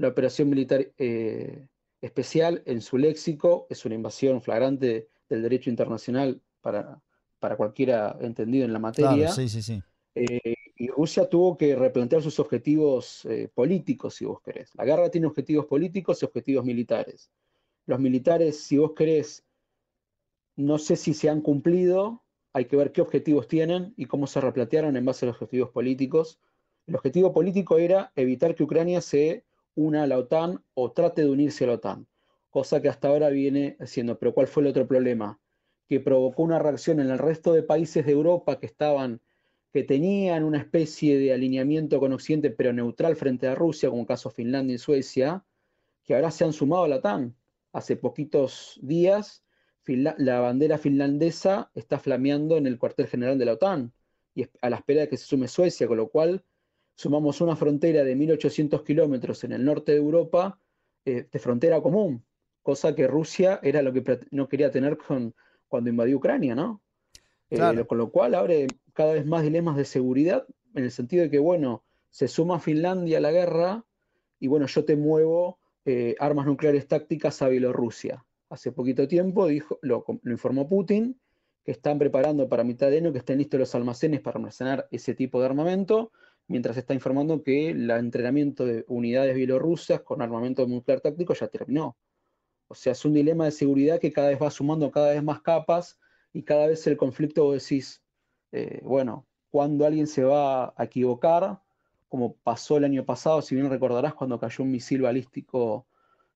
operación 0.00 0.48
militar 0.48 0.86
eh, 0.96 1.66
especial 2.00 2.62
en 2.66 2.80
su 2.80 2.98
léxico. 2.98 3.66
Es 3.70 3.84
una 3.84 3.94
invasión 3.94 4.42
flagrante 4.42 5.08
del 5.28 5.42
derecho 5.42 5.70
internacional 5.70 6.40
para, 6.60 7.02
para 7.38 7.56
cualquiera 7.56 8.16
entendido 8.20 8.64
en 8.64 8.72
la 8.72 8.78
materia. 8.78 9.30
sí, 9.32 9.48
sí, 9.48 9.62
sí. 9.62 9.82
Eh, 10.14 10.54
y 10.78 10.88
Rusia 10.88 11.28
tuvo 11.28 11.56
que 11.56 11.74
replantear 11.74 12.22
sus 12.22 12.38
objetivos 12.38 13.24
eh, 13.26 13.50
políticos, 13.52 14.14
si 14.14 14.24
vos 14.24 14.40
querés. 14.42 14.74
La 14.74 14.84
guerra 14.84 15.10
tiene 15.10 15.26
objetivos 15.26 15.66
políticos 15.66 16.22
y 16.22 16.26
objetivos 16.26 16.64
militares. 16.64 17.30
Los 17.86 17.98
militares, 17.98 18.62
si 18.62 18.76
vos 18.76 18.92
querés, 18.92 19.44
no 20.56 20.78
sé 20.78 20.96
si 20.96 21.14
se 21.14 21.30
han 21.30 21.40
cumplido, 21.40 22.24
hay 22.52 22.64
que 22.66 22.76
ver 22.76 22.92
qué 22.92 23.00
objetivos 23.00 23.48
tienen 23.48 23.94
y 23.96 24.06
cómo 24.06 24.26
se 24.26 24.40
replantearon 24.40 24.96
en 24.96 25.04
base 25.04 25.24
a 25.24 25.28
los 25.28 25.36
objetivos 25.36 25.70
políticos. 25.70 26.40
El 26.86 26.96
objetivo 26.96 27.32
político 27.32 27.78
era 27.78 28.12
evitar 28.14 28.54
que 28.54 28.62
Ucrania 28.62 29.00
se 29.00 29.44
una 29.76 30.02
a 30.02 30.06
la 30.08 30.18
OTAN 30.18 30.64
o 30.74 30.90
trate 30.90 31.22
de 31.22 31.30
unirse 31.30 31.62
a 31.62 31.68
la 31.68 31.74
OTAN, 31.74 32.08
cosa 32.50 32.82
que 32.82 32.88
hasta 32.88 33.06
ahora 33.06 33.28
viene 33.28 33.76
haciendo. 33.78 34.18
Pero 34.18 34.34
¿cuál 34.34 34.48
fue 34.48 34.64
el 34.64 34.68
otro 34.68 34.88
problema? 34.88 35.38
Que 35.88 36.00
provocó 36.00 36.42
una 36.42 36.58
reacción 36.58 36.98
en 36.98 37.10
el 37.10 37.18
resto 37.18 37.52
de 37.52 37.62
países 37.62 38.04
de 38.04 38.12
Europa 38.12 38.58
que 38.58 38.66
estaban, 38.66 39.20
que 39.72 39.84
tenían 39.84 40.42
una 40.42 40.58
especie 40.58 41.18
de 41.18 41.32
alineamiento 41.32 42.00
con 42.00 42.12
Occidente, 42.12 42.50
pero 42.50 42.72
neutral 42.72 43.14
frente 43.14 43.46
a 43.46 43.54
Rusia, 43.54 43.90
como 43.90 44.02
el 44.02 44.08
caso 44.08 44.30
Finlandia 44.30 44.74
y 44.74 44.78
Suecia, 44.78 45.44
que 46.02 46.14
ahora 46.14 46.30
se 46.32 46.44
han 46.44 46.52
sumado 46.52 46.84
a 46.84 46.88
la 46.88 46.96
OTAN. 46.96 47.36
Hace 47.72 47.96
poquitos 47.96 48.80
días 48.82 49.44
la 49.86 50.40
bandera 50.40 50.78
finlandesa 50.78 51.70
está 51.74 51.98
flameando 51.98 52.56
en 52.56 52.66
el 52.66 52.78
cuartel 52.78 53.06
general 53.06 53.38
de 53.38 53.44
la 53.44 53.52
OTAN 53.52 53.92
y 54.34 54.44
a 54.60 54.70
la 54.70 54.76
espera 54.76 55.02
de 55.02 55.08
que 55.08 55.16
se 55.16 55.26
sume 55.26 55.46
Suecia, 55.46 55.86
con 55.86 55.96
lo 55.96 56.08
cual 56.08 56.44
sumamos 56.96 57.40
una 57.40 57.54
frontera 57.54 58.02
de 58.02 58.16
1.800 58.16 58.82
kilómetros 58.82 59.44
en 59.44 59.52
el 59.52 59.64
norte 59.64 59.92
de 59.92 59.98
Europa 59.98 60.58
eh, 61.04 61.28
de 61.30 61.38
frontera 61.38 61.80
común, 61.80 62.24
cosa 62.62 62.94
que 62.94 63.06
Rusia 63.06 63.60
era 63.62 63.82
lo 63.82 63.92
que 63.92 64.20
no 64.32 64.48
quería 64.48 64.72
tener 64.72 64.96
con, 64.96 65.34
cuando 65.68 65.90
invadió 65.90 66.16
Ucrania, 66.16 66.56
¿no? 66.56 66.82
Eh, 67.50 67.84
con 67.86 67.98
lo 67.98 68.10
cual 68.10 68.34
abre 68.34 68.66
cada 68.92 69.12
vez 69.12 69.24
más 69.24 69.44
dilemas 69.44 69.76
de 69.76 69.84
seguridad, 69.84 70.46
en 70.74 70.84
el 70.84 70.90
sentido 70.90 71.22
de 71.22 71.30
que, 71.30 71.38
bueno, 71.38 71.84
se 72.10 72.28
suma 72.28 72.58
Finlandia 72.58 73.18
a 73.18 73.20
la 73.20 73.30
guerra 73.30 73.84
y, 74.40 74.48
bueno, 74.48 74.66
yo 74.66 74.84
te 74.84 74.96
muevo 74.96 75.58
eh, 75.84 76.16
armas 76.18 76.46
nucleares 76.46 76.88
tácticas 76.88 77.40
a 77.42 77.48
Bielorrusia. 77.48 78.24
Hace 78.48 78.72
poquito 78.72 79.06
tiempo, 79.06 79.46
dijo, 79.46 79.78
lo, 79.82 80.04
informó 80.24 80.68
Putin, 80.68 81.20
que 81.64 81.72
están 81.72 81.98
preparando 81.98 82.48
para 82.48 82.64
mitad 82.64 82.90
de 82.90 82.98
año 82.98 83.12
que 83.12 83.18
estén 83.18 83.38
listos 83.38 83.60
los 83.60 83.74
almacenes 83.74 84.20
para 84.20 84.38
almacenar 84.38 84.88
ese 84.90 85.14
tipo 85.14 85.40
de 85.40 85.46
armamento, 85.46 86.10
mientras 86.48 86.76
está 86.76 86.94
informando 86.94 87.42
que 87.42 87.70
el 87.70 87.90
entrenamiento 87.90 88.64
de 88.64 88.84
unidades 88.88 89.34
bielorrusas 89.34 90.00
con 90.02 90.22
armamento 90.22 90.66
nuclear 90.66 91.00
táctico 91.00 91.34
ya 91.34 91.48
terminó. 91.48 91.96
O 92.68 92.74
sea, 92.74 92.92
es 92.92 93.04
un 93.04 93.14
dilema 93.14 93.44
de 93.44 93.52
seguridad 93.52 94.00
que 94.00 94.12
cada 94.12 94.28
vez 94.28 94.40
va 94.40 94.50
sumando 94.50 94.90
cada 94.90 95.12
vez 95.12 95.22
más 95.22 95.40
capas 95.40 95.98
y 96.32 96.42
cada 96.42 96.66
vez 96.66 96.86
el 96.86 96.96
conflicto 96.96 97.44
vos 97.44 97.62
decís, 97.62 98.02
eh, 98.52 98.80
bueno, 98.82 99.26
cuando 99.50 99.86
alguien 99.86 100.06
se 100.06 100.24
va 100.24 100.74
a 100.76 100.84
equivocar, 100.84 101.60
como 102.08 102.36
pasó 102.36 102.76
el 102.76 102.84
año 102.84 103.04
pasado, 103.04 103.42
si 103.42 103.54
bien 103.54 103.70
recordarás 103.70 104.14
cuando 104.14 104.38
cayó 104.38 104.64
un 104.64 104.70
misil 104.70 105.02
balístico 105.02 105.86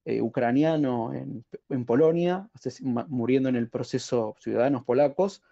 eh, 0.05 0.21
ucraniano 0.21 1.13
en, 1.13 1.85
Polonia, 1.85 2.49
muriendo 3.09 3.49
en 3.49 3.57
el 3.57 3.69
proceso 3.69 4.37
ciudadanos 4.41 4.85
polacos, 4.85 5.43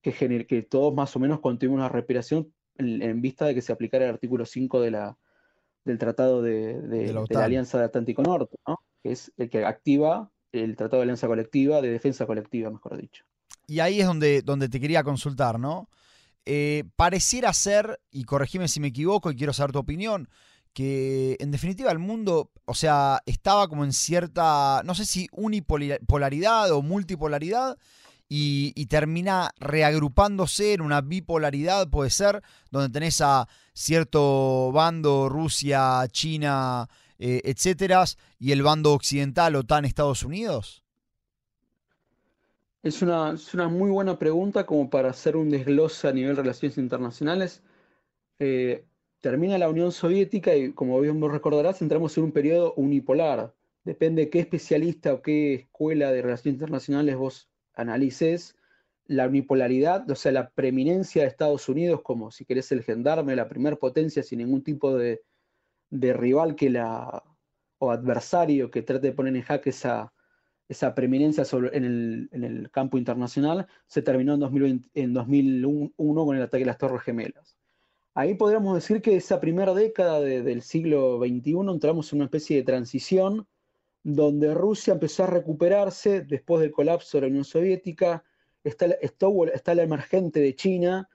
que, 0.00 0.46
que 0.46 0.62
todos 0.62 0.94
más 0.94 1.14
o 1.16 1.18
menos 1.18 1.40
continuamos 1.40 1.86
una 1.86 1.88
respiración 1.88 2.52
en, 2.80 3.20
vista 3.20 3.46
de 3.46 3.54
que 3.54 3.62
se 3.62 3.72
aplicara 3.72 4.04
el 4.04 4.10
artículo 4.10 4.44
5 4.44 4.80
de 4.80 4.90
la, 4.90 5.16
del 5.84 5.98
Tratado 5.98 6.42
de, 6.42 7.12
la, 7.12 7.44
Alianza 7.44 7.78
de 7.78 7.84
Atlántico 7.84 8.22
Norte, 8.22 8.56
que 9.02 9.12
es 9.12 9.32
el 9.36 9.50
que 9.50 9.64
activa 9.64 10.30
el 10.52 10.76
Tratado 10.76 10.98
de 10.98 11.04
Alianza 11.04 11.26
Colectiva, 11.26 11.80
de 11.80 11.90
Defensa 11.90 12.26
Colectiva, 12.26 12.70
mejor 12.70 13.00
dicho. 13.00 13.24
Y 13.66 13.80
ahí 13.80 14.00
es 14.00 14.06
donde, 14.06 14.42
donde 14.42 14.68
te 14.68 14.80
quería 14.80 15.04
consultar, 15.04 15.60
¿no? 15.60 15.88
Eh, 16.44 16.84
pareciera 16.96 17.52
ser, 17.52 18.00
y 18.10 18.24
corregime 18.24 18.66
si 18.66 18.80
me 18.80 18.88
equivoco 18.88 19.30
y 19.30 19.36
quiero 19.36 19.52
saber 19.52 19.72
tu 19.72 19.78
opinión, 19.78 20.28
que 20.72 21.36
en 21.40 21.50
definitiva 21.50 21.90
el 21.92 21.98
mundo, 21.98 22.50
o 22.64 22.74
sea, 22.74 23.20
estaba 23.26 23.68
como 23.68 23.84
en 23.84 23.92
cierta, 23.92 24.82
no 24.84 24.94
sé 24.94 25.04
si 25.04 25.28
unipolaridad 25.32 26.70
o 26.72 26.82
multipolaridad, 26.82 27.76
y, 28.32 28.86
termina 28.86 29.50
reagrupándose 29.58 30.72
en 30.72 30.82
una 30.82 31.00
bipolaridad, 31.00 31.90
puede 31.90 32.10
ser, 32.10 32.42
donde 32.70 32.88
tenés 32.88 33.20
a 33.20 33.48
cierto 33.72 34.70
bando, 34.70 35.28
Rusia, 35.28 36.06
China, 36.12 36.88
eh, 37.18 37.40
etcétera, 37.44 38.04
y 38.38 38.52
el 38.52 38.62
bando 38.62 38.92
occidental, 38.92 39.56
OTAN, 39.56 39.84
Estados 39.84 40.22
Unidos? 40.22 40.84
Es 42.84 43.02
una, 43.02 43.32
es 43.32 43.52
una 43.52 43.68
muy 43.68 43.90
buena 43.90 44.16
pregunta 44.16 44.64
como 44.64 44.88
para 44.88 45.10
hacer 45.10 45.36
un 45.36 45.50
desglose 45.50 46.06
a 46.06 46.12
nivel 46.12 46.36
de 46.36 46.42
relaciones 46.42 46.78
internacionales. 46.78 47.64
Eh, 48.38 48.86
termina 49.20 49.58
la 49.58 49.68
Unión 49.68 49.90
Soviética 49.90 50.54
y 50.54 50.72
como 50.72 51.00
bien 51.00 51.18
vos 51.18 51.32
recordarás, 51.32 51.82
entramos 51.82 52.16
en 52.16 52.24
un 52.24 52.32
periodo 52.32 52.74
unipolar. 52.76 53.52
Depende 53.82 54.26
de 54.26 54.30
qué 54.30 54.38
especialista 54.38 55.14
o 55.14 55.20
qué 55.20 55.54
escuela 55.54 56.12
de 56.12 56.22
relaciones 56.22 56.60
internacionales 56.60 57.16
vos 57.16 57.49
analices, 57.74 58.56
la 59.06 59.26
unipolaridad, 59.26 60.08
o 60.08 60.14
sea, 60.14 60.30
la 60.30 60.50
preeminencia 60.50 61.22
de 61.22 61.28
Estados 61.28 61.68
Unidos 61.68 62.00
como, 62.02 62.30
si 62.30 62.44
querés, 62.44 62.70
el 62.70 62.84
gendarme, 62.84 63.34
la 63.34 63.48
primer 63.48 63.78
potencia 63.78 64.22
sin 64.22 64.38
ningún 64.38 64.62
tipo 64.62 64.96
de, 64.96 65.22
rival 65.90 66.54
que 66.54 66.70
la, 66.70 67.24
o 67.78 67.90
adversario 67.90 68.70
que 68.70 68.82
trate 68.82 69.08
de 69.08 69.12
poner 69.12 69.34
en 69.34 69.42
jaque 69.42 69.70
esa, 69.70 70.12
preeminencia 70.94 71.44
sobre, 71.44 71.76
en, 71.76 72.28
el, 72.30 72.70
campo 72.70 72.98
internacional, 72.98 73.66
se 73.88 74.02
terminó 74.02 74.34
en, 74.34 74.88
en 74.94 75.12
2001 75.12 76.24
con 76.24 76.36
el 76.36 76.42
ataque 76.42 76.62
de 76.62 76.66
las 76.66 76.78
Torres 76.78 77.02
Gemelas. 77.02 77.56
Ahí 78.14 78.34
podríamos 78.34 78.74
decir 78.74 79.02
que 79.02 79.16
esa 79.16 79.40
primera 79.40 79.74
década 79.74 80.20
del 80.20 80.62
siglo 80.62 81.18
XXI 81.18 81.56
entramos 81.68 82.12
en 82.12 82.18
una 82.18 82.26
especie 82.26 82.58
de 82.58 82.62
transición 82.62 83.48
donde 84.02 84.54
Rusia 84.54 84.94
empezó 84.94 85.24
a 85.24 85.28
recuperarse 85.28 86.22
después 86.22 86.60
del 86.62 86.72
colapso 86.72 87.18
de 87.18 87.22
la 87.22 87.26
Unión 87.28 87.44
Soviética, 87.44 88.24
está, 88.64 89.74
la 89.74 89.82
emergente 89.82 90.40
de 90.40 90.54
China 90.54 91.08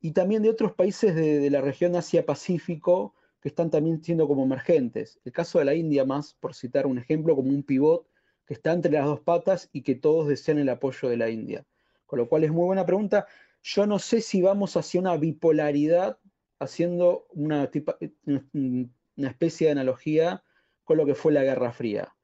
y 0.00 0.12
también 0.12 0.42
de 0.42 0.50
otros 0.50 0.72
países 0.72 1.14
de, 1.14 1.48
la 1.50 1.60
región 1.60 1.96
Asia-Pacífico 1.96 3.14
que 3.40 3.48
están 3.48 3.70
también 3.70 4.02
siendo 4.02 4.26
como 4.28 4.44
emergentes. 4.44 5.20
El 5.24 5.32
caso 5.32 5.58
de 5.58 5.64
la 5.64 5.74
India 5.74 6.04
más, 6.04 6.34
por 6.34 6.54
citar 6.54 6.86
un 6.86 6.98
ejemplo, 6.98 7.34
como 7.36 7.50
un 7.50 7.62
pivot 7.62 8.06
que 8.46 8.54
está 8.54 8.72
entre 8.72 8.92
las 8.92 9.06
dos 9.06 9.20
patas 9.20 9.68
y 9.72 9.82
que 9.82 9.94
todos 9.94 10.28
desean 10.28 10.58
el 10.58 10.68
apoyo 10.68 11.08
de 11.08 11.16
la 11.16 11.30
India. 11.30 11.64
Con 12.06 12.18
lo 12.18 12.28
cual 12.28 12.44
es 12.44 12.52
muy 12.52 12.66
buena 12.66 12.86
pregunta. 12.86 13.26
Yo 13.62 13.86
no 13.86 13.98
sé 13.98 14.20
si 14.20 14.42
vamos 14.42 14.76
hacia 14.76 15.00
una 15.00 15.16
bipolaridad, 15.16 16.18
haciendo 16.58 17.26
una 17.30 17.68
especie 19.16 19.66
de 19.66 19.72
analogía 19.72 20.44
con 20.84 20.96
lo 20.96 21.04
que 21.04 21.16
fue 21.16 21.32
la 21.32 21.42
Guerra 21.42 21.72
Fría. 21.72 22.15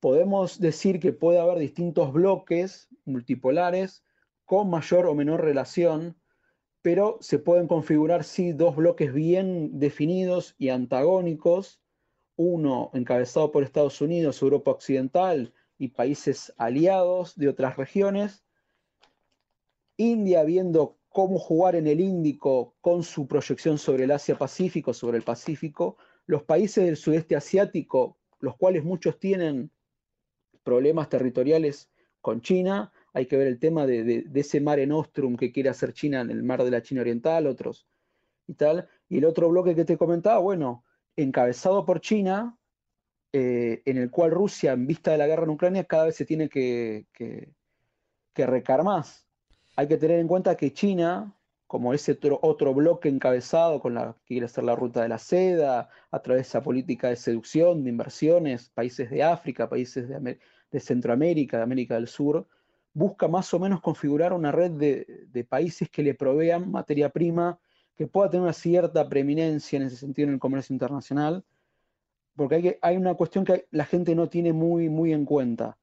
Podemos 0.00 0.60
decir 0.60 1.00
que 1.00 1.12
puede 1.12 1.40
haber 1.40 1.58
distintos 1.58 2.12
bloques 2.12 2.88
multipolares 3.04 4.04
con 4.44 4.70
mayor 4.70 5.06
o 5.06 5.14
menor 5.14 5.42
relación, 5.42 6.16
pero 6.82 7.18
se 7.20 7.38
pueden 7.38 7.66
configurar 7.66 8.22
sí 8.22 8.52
dos 8.52 8.76
bloques 8.76 9.12
bien 9.12 9.78
definidos 9.78 10.54
y 10.56 10.68
antagónicos, 10.68 11.80
uno 12.36 12.90
encabezado 12.94 13.50
por 13.50 13.64
Estados 13.64 14.00
Unidos, 14.00 14.40
Europa 14.40 14.70
Occidental 14.70 15.52
y 15.76 15.88
países 15.88 16.54
aliados 16.56 17.36
de 17.36 17.48
otras 17.48 17.76
regiones, 17.76 18.44
India 19.96 20.44
viendo 20.44 20.96
cómo 21.08 21.40
jugar 21.40 21.74
en 21.74 21.88
el 21.88 22.00
Índico 22.00 22.76
con 22.80 23.02
su 23.02 23.26
proyección 23.26 23.78
sobre 23.78 24.04
el 24.04 24.12
Asia-Pacífico, 24.12 24.94
sobre 24.94 25.18
el 25.18 25.24
Pacífico, 25.24 25.96
los 26.26 26.44
países 26.44 26.84
del 26.84 26.96
sudeste 26.96 27.34
asiático, 27.34 28.18
los 28.38 28.56
cuales 28.56 28.84
muchos 28.84 29.18
tienen 29.18 29.72
problemas 30.68 31.08
territoriales 31.08 31.88
con 32.20 32.42
China, 32.42 32.92
hay 33.14 33.24
que 33.24 33.38
ver 33.38 33.46
el 33.46 33.58
tema 33.58 33.86
de, 33.86 34.26
ese 34.34 34.60
mare 34.60 34.86
nostrum 34.86 35.34
que 35.34 35.50
quiere 35.50 35.70
hacer 35.70 35.94
China 35.94 36.20
en 36.20 36.30
el 36.30 36.42
mar 36.42 36.62
de 36.62 36.70
la 36.70 36.82
China 36.82 37.00
Oriental, 37.00 37.46
otros 37.46 37.88
y 38.46 38.52
tal. 38.52 38.86
Y 39.08 39.16
el 39.16 39.24
otro 39.24 39.48
bloque 39.48 39.74
que 39.74 39.86
te 39.86 39.96
comentaba, 39.96 40.40
bueno, 40.40 40.84
encabezado 41.16 41.86
por 41.86 42.02
China, 42.02 42.58
eh, 43.32 43.80
en 43.86 43.96
el 43.96 44.10
cual 44.10 44.30
Rusia, 44.30 44.72
en 44.72 44.86
vista 44.86 45.10
de 45.10 45.16
la 45.16 45.26
guerra 45.26 45.44
en 45.44 45.50
Ucrania, 45.50 45.84
cada 45.84 46.04
vez 46.04 46.16
se 46.16 46.26
tiene 46.26 46.50
que, 46.50 47.06
que, 47.14 48.46
recar 48.46 48.84
más. 48.84 49.26
Hay 49.74 49.88
que 49.88 49.96
tener 49.96 50.20
en 50.20 50.28
cuenta 50.28 50.54
que 50.54 50.74
China, 50.74 51.34
como 51.66 51.94
ese 51.94 52.12
otro, 52.12 52.38
otro, 52.42 52.74
bloque 52.74 53.08
encabezado 53.08 53.80
con 53.80 53.94
la 53.94 54.12
que 54.12 54.34
quiere 54.34 54.46
hacer 54.46 54.64
la 54.64 54.76
ruta 54.76 55.00
de 55.00 55.08
la 55.08 55.18
seda, 55.18 55.88
a 56.10 56.22
través 56.22 56.42
de 56.42 56.48
esa 56.48 56.62
política 56.62 57.08
de 57.08 57.16
seducción, 57.16 57.84
de 57.84 57.90
inversiones, 57.90 58.68
países 58.68 59.08
de 59.08 59.22
África, 59.22 59.68
países 59.70 60.08
de, 60.08 60.38
de 60.70 60.80
Centroamérica, 60.80 61.58
de 61.58 61.62
América 61.62 61.94
del 61.94 62.08
Sur, 62.08 62.46
busca 62.98 63.28
más 63.28 63.52
o 63.54 63.60
menos 63.60 63.80
configurar 63.80 64.32
una 64.32 64.50
red 64.50 64.72
de, 64.72 65.44
países 65.48 65.88
que 65.88 66.02
le 66.02 66.14
provean 66.14 66.70
materia 66.70 67.10
prima 67.10 67.58
que 67.96 68.06
pueda 68.06 68.30
tener 68.30 68.42
una 68.42 68.52
cierta 68.52 69.08
preeminencia 69.08 69.76
en 69.76 69.84
ese 69.84 69.96
sentido 69.96 70.28
en 70.28 70.34
el 70.34 70.40
comercio 70.40 70.72
internacional, 70.72 71.44
porque 72.36 72.78
hay, 72.80 72.96
una 72.96 73.14
cuestión 73.14 73.44
que 73.44 73.66
la 73.70 73.84
gente 73.84 74.14
no 74.14 74.28
tiene 74.28 74.52
muy, 74.52 74.88
muy 74.88 75.12
en 75.12 75.24
cuenta. 75.24 75.78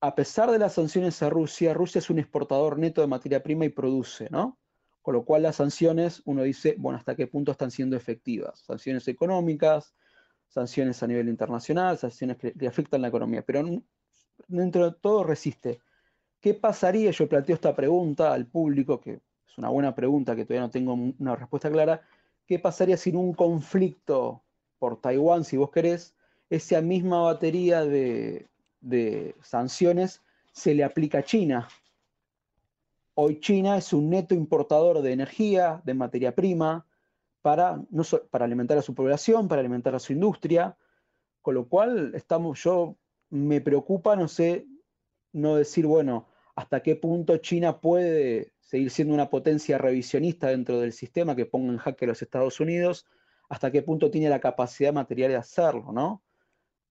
A 0.00 0.14
pesar 0.14 0.50
de 0.50 0.58
las 0.58 0.74
sanciones 0.74 1.22
a 1.22 1.28
Rusia, 1.28 1.74
Rusia 1.74 1.98
es 1.98 2.08
un 2.08 2.18
exportador 2.18 2.78
neto 2.78 3.02
de 3.02 3.06
materia 3.06 3.42
prima 3.42 3.66
y 3.66 3.68
produce, 3.68 4.28
¿no? 4.30 4.58
Con 5.02 5.14
lo 5.14 5.24
cual 5.24 5.42
las 5.42 5.56
sanciones, 5.56 6.22
uno 6.24 6.42
dice, 6.42 6.74
bueno, 6.78 6.98
¿hasta 6.98 7.14
qué 7.14 7.26
punto 7.26 7.52
están 7.52 7.70
siendo 7.70 7.96
efectivas? 7.96 8.60
Sanciones 8.60 9.06
económicas, 9.08 9.94
sanciones 10.48 11.02
a 11.02 11.06
nivel 11.06 11.28
internacional, 11.28 11.98
sanciones 11.98 12.38
que, 12.38 12.52
que 12.52 12.66
afectan 12.66 13.02
la 13.02 13.08
economía, 13.08 13.42
pero 13.42 13.62
dentro 14.48 14.90
de 14.90 14.96
todo 15.00 15.24
resiste. 15.24 15.80
¿Qué 16.40 16.54
pasaría? 16.54 17.12
Yo 17.12 17.28
planteo 17.28 17.54
esta 17.54 17.74
pregunta 17.74 18.32
al 18.32 18.46
público, 18.46 19.00
que 19.00 19.20
es 19.46 19.58
una 19.58 19.68
buena 19.68 19.94
pregunta 19.94 20.34
que 20.34 20.44
todavía 20.44 20.66
no 20.66 20.70
tengo 20.70 20.94
una 20.94 21.36
respuesta 21.36 21.70
clara. 21.70 22.02
¿Qué 22.46 22.58
pasaría 22.58 22.96
si 22.96 23.10
en 23.10 23.16
un 23.16 23.32
conflicto 23.32 24.42
por 24.78 25.00
Taiwán, 25.00 25.44
si 25.44 25.56
vos 25.56 25.70
querés, 25.70 26.16
esa 26.50 26.80
misma 26.80 27.22
batería 27.22 27.84
de, 27.84 28.48
sanciones 29.42 30.20
se 30.52 30.74
le 30.74 30.82
aplica 30.82 31.18
a 31.18 31.22
China? 31.22 31.68
Hoy 33.14 33.38
China 33.38 33.76
es 33.76 33.92
un 33.92 34.10
neto 34.10 34.34
importador 34.34 35.02
de 35.02 35.12
energía, 35.12 35.80
de 35.84 35.94
materia 35.94 36.34
prima, 36.34 36.86
para, 37.40 37.80
no 37.90 38.02
para 38.30 38.46
alimentar 38.46 38.78
a 38.78 38.82
su 38.82 38.94
población, 38.94 39.46
para 39.46 39.60
alimentar 39.60 39.94
a 39.94 40.00
su 40.00 40.12
industria, 40.12 40.76
con 41.42 41.54
lo 41.54 41.68
cual 41.68 42.12
estamos, 42.14 42.62
yo 42.62 42.96
me 43.32 43.62
preocupa, 43.62 44.14
no 44.14 44.28
sé, 44.28 44.66
no 45.32 45.56
decir, 45.56 45.86
bueno, 45.86 46.28
hasta 46.54 46.82
qué 46.82 46.96
punto 46.96 47.38
China 47.38 47.80
puede 47.80 48.52
seguir 48.60 48.90
siendo 48.90 49.14
una 49.14 49.30
potencia 49.30 49.78
revisionista 49.78 50.48
dentro 50.48 50.80
del 50.80 50.92
sistema 50.92 51.34
que 51.34 51.46
ponga 51.46 51.72
en 51.72 51.78
jaque 51.78 52.04
a 52.04 52.08
los 52.08 52.20
Estados 52.20 52.60
Unidos, 52.60 53.06
hasta 53.48 53.70
qué 53.72 53.80
punto 53.80 54.10
tiene 54.10 54.28
la 54.28 54.38
capacidad 54.38 54.92
material 54.92 55.30
de 55.30 55.38
hacerlo, 55.38 55.92
¿no? 55.92 56.22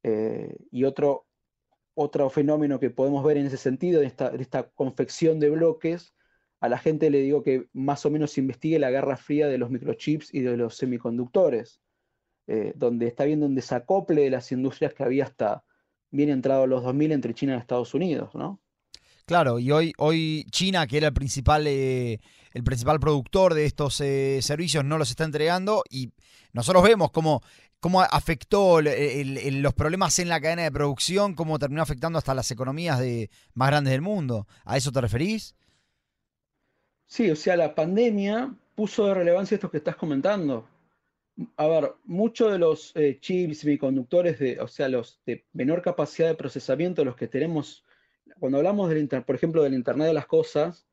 Eh, 0.02 0.58
y 0.72 0.84
otro, 0.84 1.28
otro 1.94 2.28
fenómeno 2.32 2.80
que 2.80 2.90
podemos 2.90 3.24
ver 3.24 3.38
en 3.38 3.46
ese 3.46 3.58
sentido, 3.58 4.00
de 4.00 4.08
esta, 4.08 4.30
esta 4.30 4.68
confección 4.72 5.40
de 5.40 5.52
bloques, 5.52 6.16
a 6.60 6.70
la 6.70 6.80
gente 6.80 7.12
le 7.12 7.20
digo 7.20 7.44
que 7.44 7.68
más 7.72 8.04
o 8.08 8.10
menos 8.10 8.36
investigue 8.40 8.80
la 8.80 8.90
guerra 8.90 9.16
fría 9.16 9.48
de 9.48 9.60
los 9.60 9.70
microchips 9.70 10.34
y 10.34 10.42
de 10.42 10.58
los 10.58 10.76
semiconductores, 10.76 11.82
eh, 12.48 12.74
donde 12.76 13.06
está 13.06 13.26
viendo 13.26 13.46
un 13.46 13.54
desacople 13.54 14.24
de 14.24 14.32
las 14.32 14.52
industrias 14.52 14.96
que 14.96 15.04
había 15.04 15.26
hasta 15.26 15.64
bien 16.12 16.30
entrado 16.30 16.68
los 16.68 16.84
2000 16.84 17.12
entre 17.12 17.34
China 17.34 17.56
y 17.56 17.60
Estados 17.60 17.94
Unidos, 17.94 18.30
¿no? 18.36 18.60
Claro, 19.26 19.60
y 19.60 19.72
hoy, 19.72 19.94
hoy 19.98 20.46
China, 20.52 20.86
que 20.88 20.98
era 20.98 21.08
el 21.08 21.14
principal, 21.14 21.66
eh, 21.68 22.20
el 22.54 22.64
principal 22.64 23.00
productor 23.00 23.54
de 23.54 23.66
estos 23.66 24.02
eh, 24.02 24.40
servicios, 24.42 24.84
no 24.84 24.98
los 24.98 25.10
está 25.10 25.24
entregando 25.24 25.84
y 25.90 26.12
nosotros 26.54 26.84
vemos 26.84 27.12
cómo, 27.12 27.42
cómo 27.80 28.02
afectó 28.02 28.82
los 28.82 29.74
problemas 29.74 30.20
en 30.20 30.28
la 30.28 30.42
cadena 30.42 30.64
de 30.64 30.72
producción, 30.72 31.34
cómo 31.34 31.60
terminó 31.60 31.82
afectando 31.82 32.18
hasta 32.18 32.34
las 32.34 32.52
economías 32.52 33.00
de, 33.00 33.30
más 33.54 33.70
grandes 33.70 33.92
del 33.92 34.02
mundo. 34.02 34.48
¿A 34.66 34.76
eso 34.78 34.92
te 34.92 35.02
referís? 35.02 35.56
Sí, 37.06 37.30
o 37.30 37.36
sea, 37.36 37.56
la 37.56 37.74
pandemia 37.74 38.54
puso 38.76 39.08
de 39.08 39.14
relevancia 39.14 39.56
esto 39.56 39.72
que 39.72 39.78
estás 39.78 39.96
comentando. 39.96 40.68
A 41.56 41.68
ver, 41.68 41.94
muchos 42.06 42.52
de 42.52 42.60
los 42.60 42.96
eh, 42.96 43.20
chips, 43.20 43.60
semiconductores, 43.60 44.40
de, 44.40 44.60
o 44.60 44.68
sea, 44.68 44.90
los 44.90 45.22
de 45.26 45.46
menor 45.54 45.82
capacidad 45.82 46.28
de 46.28 46.36
procesamiento, 46.36 47.06
los 47.06 47.16
que 47.16 47.28
tenemos 47.28 47.86
cuando 48.40 48.58
hablamos, 48.58 48.90
del 48.90 49.08
por 49.08 49.36
ejemplo, 49.36 49.64
del 49.64 49.74
Internet 49.76 50.08
de 50.08 50.14
las 50.14 50.26
Cosas, 50.26 50.88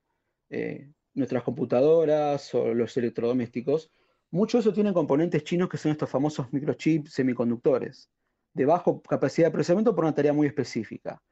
eh, 0.50 0.90
nuestras 1.14 1.42
computadoras 1.42 2.54
o 2.54 2.74
los 2.74 2.96
electrodomésticos, 2.96 3.90
mucho 4.30 4.58
de 4.58 4.60
eso 4.60 4.72
tienen 4.72 4.92
componentes 4.92 5.44
chinos 5.44 5.68
que 5.68 5.78
son 5.78 5.92
estos 5.92 6.10
famosos 6.10 6.52
microchips 6.52 7.12
semiconductores, 7.12 8.10
de 8.52 8.66
baja 8.66 8.92
capacidad 9.08 9.48
de 9.48 9.52
procesamiento 9.52 9.94
por 9.94 10.04
una 10.04 10.14
tarea 10.14 10.34
muy 10.34 10.46
específica. 10.46 11.22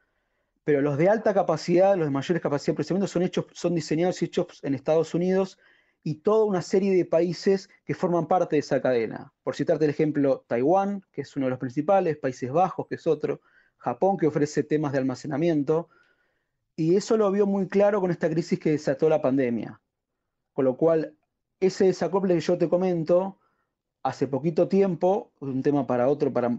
Pero 0.64 0.80
los 0.80 0.96
de 0.96 1.08
alta 1.08 1.34
capacidad, 1.34 1.96
los 1.96 2.06
de 2.06 2.10
mayores 2.10 2.42
capacidad 2.42 2.72
de 2.72 2.76
procesamiento, 2.76 3.06
son, 3.06 3.22
hechos, 3.22 3.46
son 3.52 3.74
diseñados 3.74 4.22
y 4.22 4.24
hechos 4.24 4.60
en 4.62 4.74
Estados 4.74 5.14
Unidos 5.14 5.58
y 6.06 6.14
toda 6.14 6.44
una 6.44 6.62
serie 6.62 6.94
de 6.94 7.04
países 7.04 7.68
que 7.84 7.92
forman 7.92 8.28
parte 8.28 8.54
de 8.54 8.60
esa 8.60 8.80
cadena. 8.80 9.32
Por 9.42 9.56
citarte 9.56 9.86
el 9.86 9.90
ejemplo, 9.90 10.44
Taiwán, 10.46 11.02
que 11.10 11.22
es 11.22 11.34
uno 11.34 11.46
de 11.46 11.50
los 11.50 11.58
principales, 11.58 12.16
Países 12.16 12.52
Bajos, 12.52 12.86
que 12.86 12.94
es 12.94 13.08
otro, 13.08 13.40
Japón, 13.76 14.16
que 14.16 14.28
ofrece 14.28 14.62
temas 14.62 14.92
de 14.92 14.98
almacenamiento, 14.98 15.88
y 16.76 16.94
eso 16.94 17.16
lo 17.16 17.28
vio 17.32 17.44
muy 17.44 17.66
claro 17.66 18.00
con 18.00 18.12
esta 18.12 18.30
crisis 18.30 18.60
que 18.60 18.70
desató 18.70 19.08
la 19.08 19.20
pandemia. 19.20 19.80
Con 20.52 20.66
lo 20.66 20.76
cual, 20.76 21.16
ese 21.58 21.86
desacople 21.86 22.34
que 22.34 22.40
yo 22.40 22.56
te 22.56 22.68
comento, 22.68 23.40
hace 24.04 24.28
poquito 24.28 24.68
tiempo, 24.68 25.32
un 25.40 25.60
tema 25.60 25.88
para 25.88 26.06
otro, 26.06 26.32
para 26.32 26.56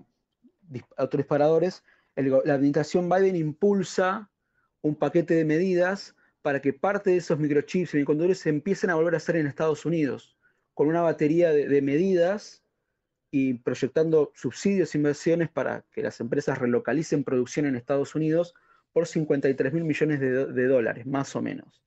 otros 0.98 1.20
disparadores, 1.20 1.86
la 2.18 2.54
administración 2.54 3.08
Biden 3.08 3.38
impulsa 3.38 4.30
un 4.82 4.96
paquete 4.96 5.36
de 5.36 5.46
medidas 5.46 6.17
para 6.42 6.62
que 6.62 6.74
parte 6.74 7.12
de 7.12 7.18
esos 7.18 7.40
microchips 7.40 7.90
y 7.90 7.92
semiconductores 7.92 8.40
se 8.40 8.50
empiecen 8.50 8.90
a 8.90 8.96
volver 8.96 9.14
a 9.14 9.18
hacer 9.18 9.36
en 9.36 9.48
Estados 9.48 9.86
Unidos, 9.86 10.38
con 10.74 10.88
una 10.88 11.02
batería 11.02 11.52
de, 11.52 11.82
medidas 11.82 12.64
y 13.32 13.56
proyectando 13.56 14.32
subsidios 14.36 14.94
e 14.94 14.98
inversiones 15.00 15.50
para 15.50 15.84
que 15.92 16.04
las 16.04 16.20
empresas 16.20 16.60
relocalicen 16.60 17.24
producción 17.24 17.66
en 17.66 17.76
Estados 17.76 18.16
Unidos 18.16 18.54
por 18.94 19.08
53 19.08 19.74
mil 19.74 19.84
millones 19.84 20.20
de, 20.20 20.68
dólares, 20.68 21.06
más 21.06 21.36
o 21.36 21.42
menos. 21.42 21.84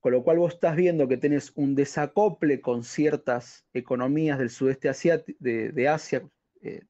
Con 0.00 0.12
lo 0.12 0.22
cual 0.22 0.38
vos 0.38 0.54
estás 0.54 0.76
viendo 0.76 1.08
que 1.08 1.16
tenés 1.16 1.52
un 1.54 1.74
desacople 1.74 2.60
con 2.60 2.84
ciertas 2.84 3.64
economías 3.72 4.38
del 4.38 4.50
sudeste 4.50 4.88
asiático, 4.88 5.38
de, 5.40 5.88
Asia, 5.88 6.22
eh, 6.60 6.82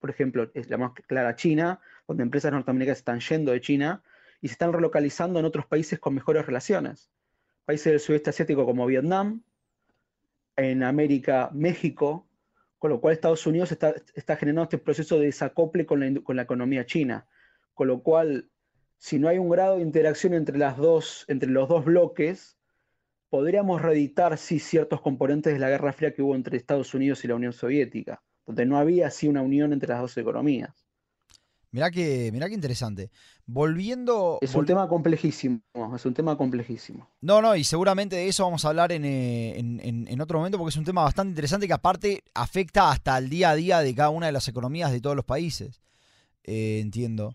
por 0.00 0.10
ejemplo, 0.10 0.50
es 0.54 0.70
la 0.70 0.78
más 0.78 0.92
clara 1.06 1.36
China, 1.36 1.80
donde 2.08 2.22
empresas 2.22 2.52
norteamericanas 2.52 2.98
están 2.98 3.20
yendo 3.20 3.52
de 3.52 3.60
China 3.60 4.02
y 4.40 4.48
se 4.48 4.52
están 4.52 4.72
relocalizando 4.72 5.38
en 5.38 5.44
otros 5.44 5.66
países 5.66 5.98
con 5.98 6.14
mejores 6.14 6.46
relaciones. 6.46 7.10
Países 7.64 7.92
del 7.92 8.00
sudeste 8.00 8.30
asiático 8.30 8.64
como 8.64 8.86
Vietnam, 8.86 9.42
en 10.56 10.82
América, 10.82 11.50
México, 11.52 12.26
con 12.78 12.90
lo 12.90 13.00
cual 13.00 13.14
Estados 13.14 13.46
Unidos 13.46 13.72
está, 13.72 14.36
generando 14.36 14.64
este 14.64 14.78
proceso 14.78 15.18
de 15.18 15.26
desacople 15.26 15.86
con 15.86 16.00
la, 16.00 16.20
con 16.20 16.36
la, 16.36 16.42
economía 16.42 16.86
china. 16.86 17.26
Con 17.74 17.88
lo 17.88 18.02
cual, 18.02 18.48
si 18.98 19.18
no 19.18 19.28
hay 19.28 19.38
un 19.38 19.48
grado 19.48 19.76
de 19.76 19.82
interacción 19.82 20.34
entre, 20.34 20.58
las 20.58 20.76
dos, 20.76 21.24
entre 21.28 21.50
los 21.50 21.68
dos 21.68 21.84
bloques, 21.84 22.56
podríamos 23.28 23.82
reeditar 23.82 24.38
sí 24.38 24.58
ciertos 24.58 25.00
componentes 25.00 25.52
de 25.52 25.58
la 25.58 25.68
Guerra 25.68 25.92
Fría 25.92 26.14
que 26.14 26.22
hubo 26.22 26.34
entre 26.34 26.56
Estados 26.56 26.94
Unidos 26.94 27.24
y 27.24 27.28
la 27.28 27.34
Unión 27.34 27.52
Soviética, 27.52 28.22
donde 28.46 28.66
no 28.66 28.78
había 28.78 29.08
así 29.08 29.28
una 29.28 29.42
unión 29.42 29.72
entre 29.72 29.88
las 29.88 30.00
dos 30.00 30.16
economías. 30.16 30.85
Mirá 31.76 31.90
que, 31.90 32.30
mirá 32.32 32.48
que 32.48 32.54
interesante. 32.54 33.10
Volviendo. 33.44 34.38
Es 34.40 34.54
un 34.54 34.64
tema 34.64 34.88
complejísimo. 34.88 35.60
Es 35.94 36.06
un 36.06 36.14
tema 36.14 36.34
complejísimo. 36.34 37.06
No, 37.20 37.42
no, 37.42 37.54
y 37.54 37.64
seguramente 37.64 38.16
de 38.16 38.28
eso 38.28 38.44
vamos 38.44 38.64
a 38.64 38.68
hablar 38.68 38.92
en, 38.92 39.04
eh, 39.04 40.18
otro 40.18 40.38
momento 40.38 40.56
porque 40.56 40.70
es 40.70 40.78
un 40.78 40.86
tema 40.86 41.02
bastante 41.02 41.32
interesante 41.32 41.66
que 41.66 41.74
aparte 41.74 42.24
afecta 42.32 42.90
hasta 42.90 43.18
el 43.18 43.28
día 43.28 43.50
a 43.50 43.54
día 43.56 43.80
de 43.80 43.94
cada 43.94 44.08
una 44.08 44.24
de 44.24 44.32
las 44.32 44.48
economías 44.48 44.90
de 44.90 45.02
todos 45.02 45.14
los 45.16 45.26
países. 45.26 45.82
Eh, 46.44 46.78
entiendo. 46.80 47.34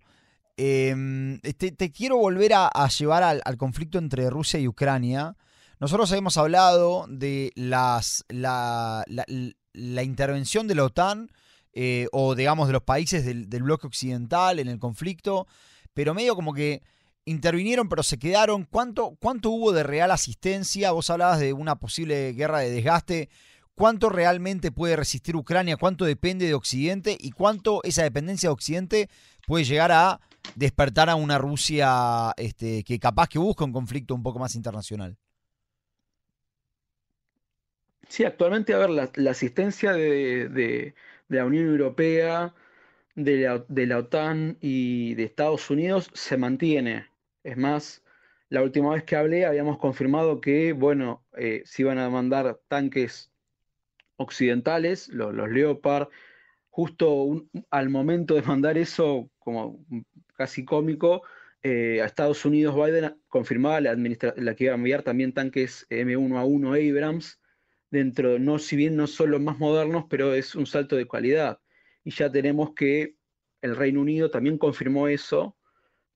Em, 0.58 1.40
te, 1.40 1.92
quiero 1.92 2.18
volver 2.18 2.54
a, 2.56 2.88
llevar 2.88 3.22
al, 3.22 3.58
conflicto 3.58 4.00
entre 4.00 4.28
Rusia 4.32 4.60
y 4.60 4.68
Ucrania. 4.68 5.36
Nosotros 5.80 6.12
hemos 6.14 6.36
hablado 6.38 7.06
de 7.08 7.52
las, 7.54 8.26
la, 8.28 9.06
la 9.08 10.04
intervención 10.04 10.68
de 10.68 10.74
la 10.74 10.86
OTAN 10.86 11.30
eh, 11.74 12.08
o 12.12 12.36
digamos 12.36 12.68
de 12.68 12.74
los 12.74 12.84
países 12.84 13.26
del, 13.26 13.64
bloque 13.64 13.88
occidental 13.88 14.60
en 14.60 14.68
el 14.68 14.80
conflicto, 14.80 15.48
pero 15.94 16.14
medio 16.14 16.36
como 16.36 16.54
que 16.54 16.82
intervinieron 17.26 17.88
pero 17.90 18.04
se 18.04 18.20
quedaron. 18.20 18.66
¿Cuánto, 18.66 19.16
¿Cuánto 19.20 19.52
hubo 19.52 19.72
de 19.72 19.84
real 19.84 20.12
asistencia? 20.12 20.92
Vos 20.92 21.10
hablabas 21.10 21.40
de 21.40 21.54
una 21.54 21.76
posible 21.76 22.34
guerra 22.34 22.60
de 22.60 22.72
desgaste. 22.72 23.30
¿Cuánto 23.74 24.10
realmente 24.10 24.72
puede 24.72 24.96
resistir 24.96 25.36
Ucrania? 25.36 25.78
¿Cuánto 25.78 26.06
depende 26.06 26.46
de 26.46 26.54
Occidente? 26.54 27.18
¿Y 27.20 27.32
cuánto 27.32 27.82
esa 27.84 28.04
dependencia 28.04 28.50
de 28.50 28.54
Occidente 28.54 29.10
puede 29.48 29.64
llegar 29.64 29.92
a 29.92 30.20
despertar 30.56 31.10
a 31.10 31.16
una 31.16 31.38
Rusia 31.38 32.34
este, 32.38 32.84
que 32.84 33.00
capaz 33.00 33.28
que 33.30 33.40
busca 33.40 33.64
un 33.64 33.72
conflicto 33.72 34.14
un 34.14 34.24
poco 34.24 34.40
más 34.40 34.56
internacional? 34.56 35.18
Sí, 38.10 38.26
actualmente, 38.26 38.74
a 38.74 38.78
ver, 38.78 38.90
la, 38.90 39.32
asistencia 39.32 39.94
de, 39.94 40.50
de 40.50 40.96
la 41.32 41.46
Unión 41.46 41.68
Europea, 41.68 42.54
de 43.16 43.86
la, 43.86 43.98
OTAN 43.98 44.58
y 44.62 45.16
de 45.16 45.24
Estados 45.24 45.70
Unidos 45.70 46.10
se 46.14 46.38
mantiene. 46.38 47.08
Es 47.44 47.58
más, 47.58 48.04
la 48.50 48.64
última 48.64 48.94
vez 48.94 49.04
que 49.04 49.16
hablé 49.16 49.46
habíamos 49.46 49.78
confirmado 49.78 50.42
que, 50.42 50.74
bueno, 50.74 51.26
eh, 51.38 51.62
se 51.66 51.84
iban 51.84 51.98
a 51.98 52.10
mandar 52.10 52.60
tanques 52.68 53.32
occidentales, 54.18 55.10
los, 55.10 55.34
Leopard, 55.50 56.10
justo 56.70 57.46
al 57.70 57.90
momento 57.90 58.36
de 58.36 58.42
mandar 58.44 58.78
eso, 58.78 59.30
como 59.40 59.86
casi 60.36 60.64
cómico, 60.64 61.24
eh, 61.64 62.02
a 62.02 62.06
Estados 62.06 62.44
Unidos 62.46 62.76
Biden 62.76 63.16
confirmaba 63.28 63.82
la, 63.82 63.96
la 63.96 64.56
que 64.56 64.64
iba 64.64 64.74
a 64.74 64.78
enviar 64.78 65.04
también 65.04 65.34
tanques 65.34 65.86
M1A1 65.90 66.90
Abrams, 66.90 67.41
dentro, 67.92 68.40
no, 68.40 68.58
si 68.58 68.76
bien 68.76 68.96
no 68.96 69.06
son 69.06 69.32
los 69.32 69.42
más 69.42 69.60
modernos, 69.60 70.06
pero 70.10 70.34
es 70.34 70.56
un 70.56 70.66
salto 70.66 70.96
de 70.96 71.08
calidad. 71.08 71.60
Y 72.04 72.12
ya 72.12 72.32
tenemos 72.32 72.74
que 72.74 73.18
el 73.62 73.76
Reino 73.76 74.02
Unido 74.02 74.32
también 74.32 74.58
confirmó 74.58 75.08
eso 75.08 75.56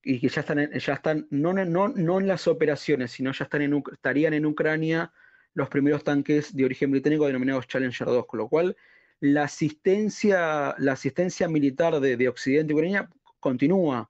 y 0.01 0.19
que 0.19 0.29
ya 0.29 0.41
están, 0.41 0.71
ya 0.71 0.93
están 0.93 1.27
no, 1.29 1.53
no, 1.53 1.89
no 1.89 2.19
en 2.19 2.27
las 2.27 2.47
operaciones, 2.47 3.11
sino 3.11 3.31
ya 3.33 3.43
están 3.43 3.61
en, 3.61 3.83
estarían 3.91 4.33
en 4.33 4.45
Ucrania 4.45 5.11
los 5.53 5.69
primeros 5.69 6.03
tanques 6.03 6.55
de 6.55 6.65
origen 6.65 6.91
británico 6.91 7.27
denominados 7.27 7.67
Challenger 7.67 8.07
2, 8.07 8.25
con 8.25 8.39
lo 8.39 8.47
cual 8.47 8.75
la 9.19 9.43
asistencia, 9.43 10.75
la 10.77 10.93
asistencia 10.93 11.47
militar 11.47 11.99
de, 11.99 12.17
de 12.17 12.27
Occidente 12.27 12.73
y 12.73 12.75
Ucrania 12.75 13.09
continúa. 13.39 14.09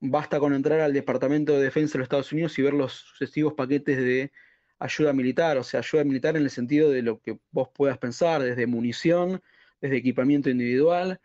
Basta 0.00 0.38
con 0.38 0.54
entrar 0.54 0.80
al 0.80 0.92
Departamento 0.92 1.54
de 1.54 1.64
Defensa 1.64 1.94
de 1.94 2.00
los 2.00 2.06
Estados 2.06 2.32
Unidos 2.32 2.58
y 2.58 2.62
ver 2.62 2.74
los 2.74 2.92
sucesivos 2.92 3.54
paquetes 3.54 3.96
de 3.96 4.32
ayuda 4.80 5.12
militar, 5.12 5.58
o 5.58 5.62
sea, 5.62 5.80
ayuda 5.80 6.04
militar 6.04 6.36
en 6.36 6.42
el 6.42 6.50
sentido 6.50 6.90
de 6.90 7.02
lo 7.02 7.20
que 7.20 7.38
vos 7.52 7.68
puedas 7.72 7.98
pensar, 7.98 8.42
desde 8.42 8.66
munición, 8.66 9.42
desde 9.80 9.98
equipamiento 9.98 10.50
individual. 10.50 11.20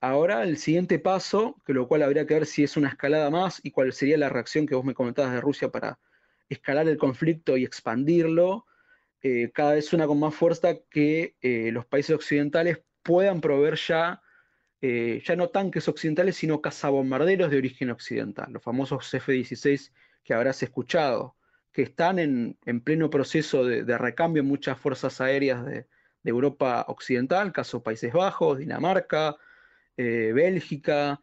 Ahora 0.00 0.44
el 0.44 0.56
siguiente 0.56 0.98
paso, 0.98 1.60
que 1.66 1.74
lo 1.74 1.88
cual 1.88 2.02
habría 2.02 2.26
que 2.26 2.34
ver 2.34 2.46
si 2.46 2.64
es 2.64 2.76
una 2.76 2.88
escalada 2.88 3.28
más 3.30 3.60
y 3.62 3.72
cuál 3.72 3.92
sería 3.92 4.16
la 4.16 4.28
reacción 4.28 4.66
que 4.66 4.76
vos 4.76 4.84
me 4.84 4.94
comentabas 4.94 5.32
de 5.32 5.40
Rusia 5.40 5.68
para 5.70 5.98
escalar 6.48 6.88
el 6.88 6.96
conflicto 6.96 7.56
y 7.56 7.64
expandirlo, 7.64 8.66
eh, 9.20 9.50
cada 9.52 9.74
vez 9.74 9.92
una 9.92 10.06
con 10.06 10.18
más 10.18 10.34
fuerza 10.34 10.76
que 10.90 11.36
eh, 11.40 11.70
los 11.72 11.86
países 11.86 12.14
occidentales 12.14 12.82
puedan 13.02 13.40
proveer 13.40 13.76
ya, 13.76 14.22
eh, 14.80 15.22
ya 15.24 15.34
no 15.36 15.48
tanques 15.48 15.88
occidentales, 15.88 16.36
sino 16.36 16.60
cazabombarderos 16.60 17.50
de 17.50 17.58
origen 17.58 17.90
occidental, 17.90 18.52
los 18.52 18.62
famosos 18.62 19.12
F-16 19.12 19.92
que 20.24 20.34
habrás 20.34 20.62
escuchado 20.62 21.36
que 21.72 21.82
están 21.82 22.18
en, 22.18 22.56
pleno 22.84 23.10
proceso 23.10 23.64
de, 23.64 23.98
recambio 23.98 24.42
en 24.42 24.48
muchas 24.48 24.78
fuerzas 24.78 25.20
aéreas 25.20 25.64
de, 25.64 25.86
Europa 26.24 26.84
Occidental, 26.86 27.52
caso 27.52 27.82
Países 27.82 28.12
Bajos, 28.12 28.58
Dinamarca, 28.58 29.36
eh, 29.96 30.30
Bélgica, 30.32 31.20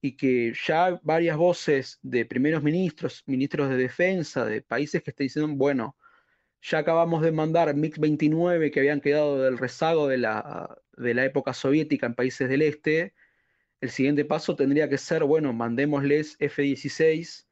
y 0.00 0.16
que 0.16 0.52
ya 0.64 1.00
varias 1.02 1.36
voces 1.36 1.98
de 2.02 2.24
primeros 2.26 2.62
ministros, 2.62 3.24
ministros 3.26 3.68
de 3.70 3.76
defensa 3.76 4.44
de 4.44 4.62
países 4.62 5.02
que 5.02 5.10
están 5.10 5.24
diciendo, 5.24 5.52
bueno, 5.56 5.96
ya 6.62 6.78
acabamos 6.78 7.22
de 7.22 7.32
mandar 7.32 7.74
MiG-29 7.74 8.70
que 8.70 8.80
habían 8.80 9.00
quedado 9.00 9.42
del 9.42 9.58
rezago 9.58 10.06
de 10.06 10.18
la, 10.18 10.78
de 10.96 11.14
la 11.14 11.24
época 11.24 11.52
soviética 11.52 12.06
en 12.06 12.14
países 12.14 12.48
del 12.48 12.62
este, 12.62 13.14
el 13.80 13.90
siguiente 13.90 14.24
paso 14.24 14.56
tendría 14.56 14.88
que 14.88 14.98
ser, 14.98 15.24
bueno, 15.24 15.52
mandémosles 15.52 16.36
F-16 16.38 17.45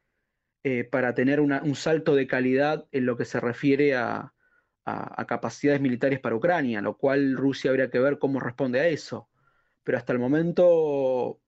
eh, 0.66 0.83
para 0.85 1.14
tener 1.14 1.40
un 1.40 1.74
salto 1.77 2.14
de 2.14 2.27
calidad 2.27 2.87
en 2.90 3.05
lo 3.05 3.18
que 3.18 3.27
se 3.27 3.38
refiere 3.38 3.94
a, 3.96 4.33
capacidades 5.29 5.81
militares 5.81 6.20
para 6.20 6.37
Ucrania, 6.37 6.81
lo 6.83 6.96
cual 6.96 7.37
Rusia 7.37 7.70
habría 7.70 7.90
que 7.90 7.98
ver 7.98 8.18
cómo 8.18 8.40
responde 8.40 8.81
a 8.81 8.88
eso. 8.88 9.29
Pero 9.83 9.98
hasta 9.98 10.12
el 10.14 10.18
momento 10.18 11.40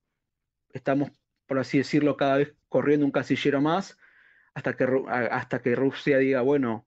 estamos, 0.73 1.11
por 1.47 1.59
así 1.59 1.79
decirlo, 1.79 2.17
cada 2.17 2.39
vez 2.39 2.55
corriendo 2.69 3.07
un 3.07 3.13
casillero 3.13 3.61
más 3.63 3.99
hasta 4.55 4.77
que, 4.77 5.75
Rusia 5.77 6.19
diga, 6.19 6.43
bueno, 6.43 6.87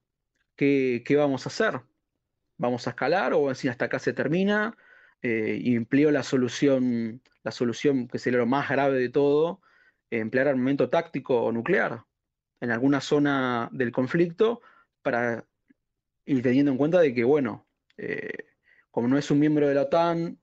¿qué, 0.55 1.03
vamos 1.17 1.45
a 1.47 1.49
hacer? 1.49 1.81
¿Vamos 2.57 2.87
a 2.87 2.91
escalar 2.91 3.33
o 3.33 3.53
si 3.55 3.69
hasta 3.69 3.85
acá 3.85 3.99
se 3.99 4.13
termina? 4.13 4.77
Eh, 5.23 5.59
y 5.61 5.75
empleo 5.75 6.11
la 6.11 6.23
solución, 6.23 7.21
la 7.43 7.51
solución 7.51 8.07
que 8.07 8.19
sería 8.19 8.39
lo 8.39 8.45
más 8.47 8.69
grave 8.69 8.99
de 8.99 9.09
todo, 9.09 9.61
emplear 10.11 10.47
armamento 10.47 10.89
táctico 10.89 11.43
o 11.43 11.51
nuclear 11.51 12.05
en 12.61 12.71
alguna 12.71 13.01
zona 13.01 13.69
del 13.71 13.91
conflicto 13.91 14.61
para 15.01 15.45
ir 16.25 16.41
teniendo 16.43 16.71
en 16.71 16.77
cuenta 16.77 16.99
de 16.99 17.13
que, 17.13 17.23
bueno, 17.23 17.65
eh, 17.97 18.45
como 18.91 19.07
no 19.07 19.17
es 19.17 19.31
un 19.31 19.39
miembro 19.39 19.67
de 19.67 19.75
la 19.75 19.83
OTAN, 19.83 20.39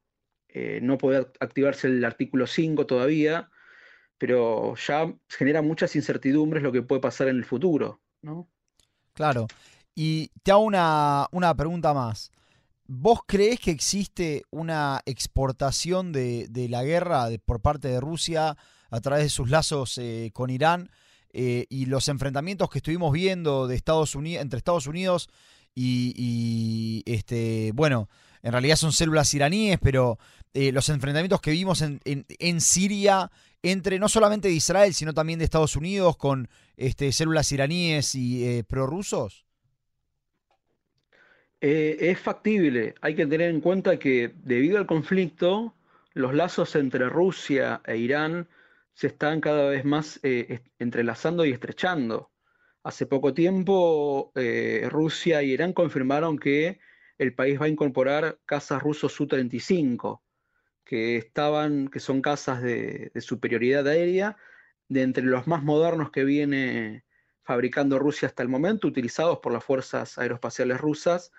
eh, 0.48 0.80
no 0.82 0.98
puede 0.98 1.18
activarse 1.40 1.88
el 1.88 2.04
artículo 2.04 2.46
5 2.46 2.86
todavía, 2.86 3.50
pero 4.18 4.74
ya 4.76 5.12
genera 5.28 5.62
muchas 5.62 5.94
incertidumbres 5.96 6.62
lo 6.62 6.72
que 6.72 6.82
puede 6.82 7.00
pasar 7.00 7.28
en 7.28 7.36
el 7.36 7.44
futuro, 7.44 8.00
¿no? 8.22 8.48
Claro. 9.12 9.46
Y 9.94 10.30
te 10.42 10.52
hago 10.52 10.62
una, 10.62 11.54
pregunta 11.56 11.94
más. 11.94 12.30
¿Vos 12.86 13.20
crees 13.26 13.58
que 13.58 13.70
existe 13.70 14.44
una 14.50 15.00
exportación 15.06 16.12
de, 16.12 16.66
la 16.70 16.84
guerra 16.84 17.28
por 17.44 17.60
parte 17.60 17.88
de 17.88 18.00
Rusia 18.00 18.56
a 18.90 19.00
través 19.00 19.24
de 19.24 19.30
sus 19.30 19.50
lazos 19.50 19.98
eh, 19.98 20.30
con 20.32 20.50
Irán? 20.50 20.90
Eh, 21.38 21.66
y 21.68 21.84
los 21.84 22.08
enfrentamientos 22.08 22.70
que 22.70 22.78
estuvimos 22.78 23.12
viendo 23.12 23.66
de 23.66 23.76
Estados 23.76 24.14
Unidos, 24.14 24.40
entre 24.40 24.56
Estados 24.56 24.86
Unidos 24.86 25.28
y, 25.74 27.02
este, 27.04 27.72
bueno, 27.74 28.08
en 28.42 28.52
realidad 28.52 28.76
son 28.76 28.90
células 28.90 29.34
iraníes, 29.34 29.78
pero 29.78 30.18
eh, 30.54 30.72
los 30.72 30.88
enfrentamientos 30.88 31.42
que 31.42 31.50
vimos 31.50 31.82
en, 31.82 32.00
en, 32.06 32.60
Siria 32.62 33.30
entre 33.62 33.98
no 33.98 34.08
solamente 34.08 34.48
de 34.48 34.54
Israel, 34.54 34.94
sino 34.94 35.12
también 35.12 35.38
de 35.38 35.44
Estados 35.44 35.76
Unidos 35.76 36.16
con 36.16 36.48
este, 36.78 37.12
células 37.12 37.52
iraníes 37.52 38.14
y 38.14 38.42
eh, 38.46 38.64
prorrusos? 38.64 39.44
Es 41.60 42.18
factible. 42.18 42.94
Hay 43.02 43.14
que 43.14 43.26
tener 43.26 43.50
en 43.50 43.60
cuenta 43.60 43.98
que 43.98 44.32
debido 44.42 44.78
al 44.78 44.86
conflicto, 44.86 45.74
los 46.14 46.34
lazos 46.34 46.74
entre 46.76 47.10
Rusia 47.10 47.82
e 47.84 47.98
Irán 47.98 48.48
se 48.96 49.08
están 49.08 49.42
cada 49.42 49.68
vez 49.68 49.84
más 49.84 50.18
eh, 50.22 50.62
entrelazando 50.78 51.44
y 51.44 51.52
estrechando. 51.52 52.32
Hace 52.82 53.04
poco 53.04 53.34
tiempo, 53.34 54.32
eh, 54.34 54.88
Rusia 54.90 55.42
y 55.42 55.50
Irán 55.52 55.74
confirmaron 55.74 56.38
que 56.38 56.80
el 57.18 57.34
país 57.34 57.60
va 57.60 57.66
a 57.66 57.68
incorporar 57.68 58.38
casas 58.46 58.82
rusos 58.82 59.12
Su-35, 59.12 60.22
que, 60.82 61.30
que 61.92 62.00
son 62.00 62.22
casas 62.22 62.62
de, 62.62 63.12
superioridad 63.20 63.86
aérea, 63.86 64.38
de 64.88 65.02
entre 65.02 65.24
los 65.24 65.46
más 65.46 65.62
modernos 65.62 66.10
que 66.10 66.24
viene 66.24 67.04
fabricando 67.42 67.98
Rusia 67.98 68.28
hasta 68.28 68.42
el 68.42 68.48
momento, 68.48 68.88
utilizados 68.88 69.40
por 69.40 69.52
las 69.52 69.62
fuerzas 69.62 70.16
aeroespaciales 70.16 70.80
rusas, 70.80 71.32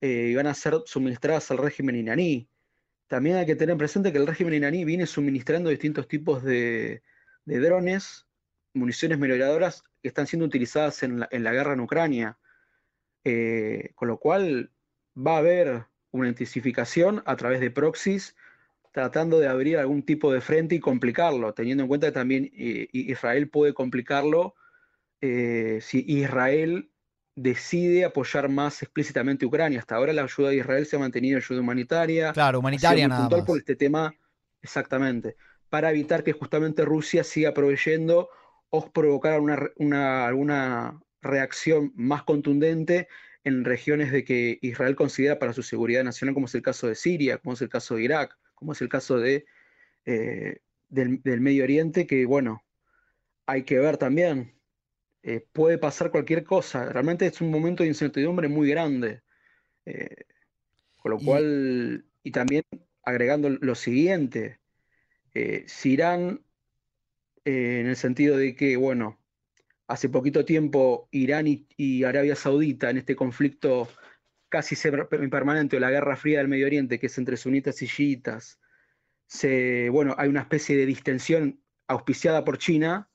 eh, 0.00 0.28
y 0.30 0.34
van 0.34 0.46
a 0.46 0.54
ser 0.54 0.80
suministradas 0.86 1.50
al 1.50 1.58
régimen 1.58 1.96
iraní. 1.96 2.48
También 3.08 3.36
hay 3.36 3.46
que 3.46 3.56
tener 3.56 3.76
presente 3.76 4.12
que 4.12 4.18
el 4.18 4.26
régimen 4.26 4.54
iraní 4.54 4.84
viene 4.84 5.06
suministrando 5.06 5.70
distintos 5.70 6.08
tipos 6.08 6.42
de, 6.42 7.02
drones, 7.44 8.26
municiones 8.74 9.18
mejoradoras 9.18 9.82
que 10.02 10.08
están 10.08 10.26
siendo 10.26 10.46
utilizadas 10.46 11.02
en 11.02 11.20
la, 11.20 11.52
guerra 11.52 11.74
en 11.74 11.80
Ucrania. 11.80 12.38
Eh, 13.24 13.90
con 13.94 14.08
lo 14.08 14.18
cual 14.18 14.70
va 15.16 15.34
a 15.34 15.38
haber 15.38 15.86
una 16.12 16.28
intensificación 16.28 17.22
a 17.26 17.36
través 17.36 17.60
de 17.60 17.70
proxies 17.70 18.36
tratando 18.96 19.38
de 19.38 19.46
abrir 19.48 19.76
algún 19.76 20.02
tipo 20.02 20.32
de 20.32 20.40
frente 20.40 20.74
y 20.74 20.80
complicarlo, 20.80 21.52
teniendo 21.52 21.82
en 21.82 21.88
cuenta 21.88 22.06
que 22.06 22.12
también 22.12 22.50
eh, 22.56 22.88
Israel 22.92 23.50
puede 23.50 23.74
complicarlo 23.74 24.54
eh, 25.20 25.80
si 25.82 26.02
Israel 26.08 26.90
decide 27.36 28.04
apoyar 28.04 28.48
más 28.48 28.82
explícitamente 28.82 29.44
a 29.44 29.48
Ucrania. 29.48 29.78
Hasta 29.78 29.94
ahora 29.94 30.12
la 30.12 30.22
ayuda 30.22 30.48
de 30.48 30.56
Israel 30.56 30.86
se 30.86 30.96
ha 30.96 30.98
mantenido 30.98 31.36
ayuda 31.36 31.60
humanitaria. 31.60 32.32
Claro, 32.32 32.58
humanitaria 32.58 33.06
nada 33.06 33.28
más. 33.28 33.44
por 33.44 33.58
este 33.58 33.76
tema, 33.76 34.12
exactamente, 34.62 35.36
para 35.68 35.90
evitar 35.90 36.24
que 36.24 36.32
justamente 36.32 36.84
Rusia 36.84 37.22
siga 37.22 37.52
proveyendo 37.52 38.30
o 38.70 38.90
provocar 38.90 39.40
una, 39.40 40.26
alguna 40.26 41.00
reacción 41.22 41.92
más 41.94 42.24
contundente 42.24 43.08
en 43.44 43.64
regiones 43.64 44.10
de 44.10 44.24
que 44.24 44.58
Israel 44.62 44.96
considera 44.96 45.38
para 45.38 45.52
su 45.52 45.62
seguridad 45.62 46.02
nacional, 46.02 46.34
como 46.34 46.46
es 46.46 46.54
el 46.54 46.62
caso 46.62 46.88
de 46.88 46.96
Siria, 46.96 47.38
como 47.38 47.54
es 47.54 47.62
el 47.62 47.68
caso 47.68 47.94
de 47.94 48.02
Irak, 48.02 48.36
como 48.54 48.72
es 48.72 48.80
el 48.80 48.88
caso 48.88 49.18
de, 49.18 49.44
eh, 50.04 50.58
del, 50.88 51.40
Medio 51.40 51.62
Oriente, 51.62 52.06
que 52.06 52.26
bueno, 52.26 52.64
hay 53.46 53.62
que 53.62 53.78
ver 53.78 53.98
también. 53.98 54.55
Eh, 55.28 55.44
puede 55.52 55.76
pasar 55.76 56.12
cualquier 56.12 56.44
cosa. 56.44 56.88
Realmente 56.92 57.26
es 57.26 57.40
un 57.40 57.50
momento 57.50 57.82
de 57.82 57.88
incertidumbre 57.88 58.46
muy 58.46 58.70
grande. 58.70 59.22
Eh, 59.84 60.24
con 60.98 61.10
lo 61.10 61.18
cual, 61.18 62.04
y 62.22 62.30
también 62.30 62.62
agregando 63.02 63.50
lo 63.50 63.74
siguiente, 63.74 64.60
si 65.66 65.92
Irán, 65.92 66.44
en 67.44 67.86
el 67.86 67.96
sentido 67.96 68.36
de 68.36 68.54
que, 68.54 68.76
bueno, 68.76 69.18
hace 69.88 70.08
poquito 70.08 70.44
tiempo 70.44 71.08
Irán 71.10 71.46
y, 71.48 72.04
Arabia 72.04 72.36
Saudita 72.36 72.90
en 72.90 72.98
este 72.98 73.16
conflicto 73.16 73.88
casi 74.48 74.76
permanente 75.30 75.76
o 75.76 75.80
la 75.80 75.90
Guerra 75.90 76.16
Fría 76.16 76.38
del 76.38 76.48
Medio 76.48 76.66
Oriente, 76.66 76.98
que 76.98 77.06
es 77.06 77.18
entre 77.18 77.36
sunitas 77.36 77.82
y 77.82 77.88
chiitas, 77.88 78.60
se, 79.26 79.88
bueno, 79.90 80.14
hay 80.18 80.28
una 80.28 80.40
especie 80.40 80.76
de 80.76 80.86
distensión 80.86 81.60
auspiciada 81.88 82.44
por 82.44 82.58
China, 82.58 83.10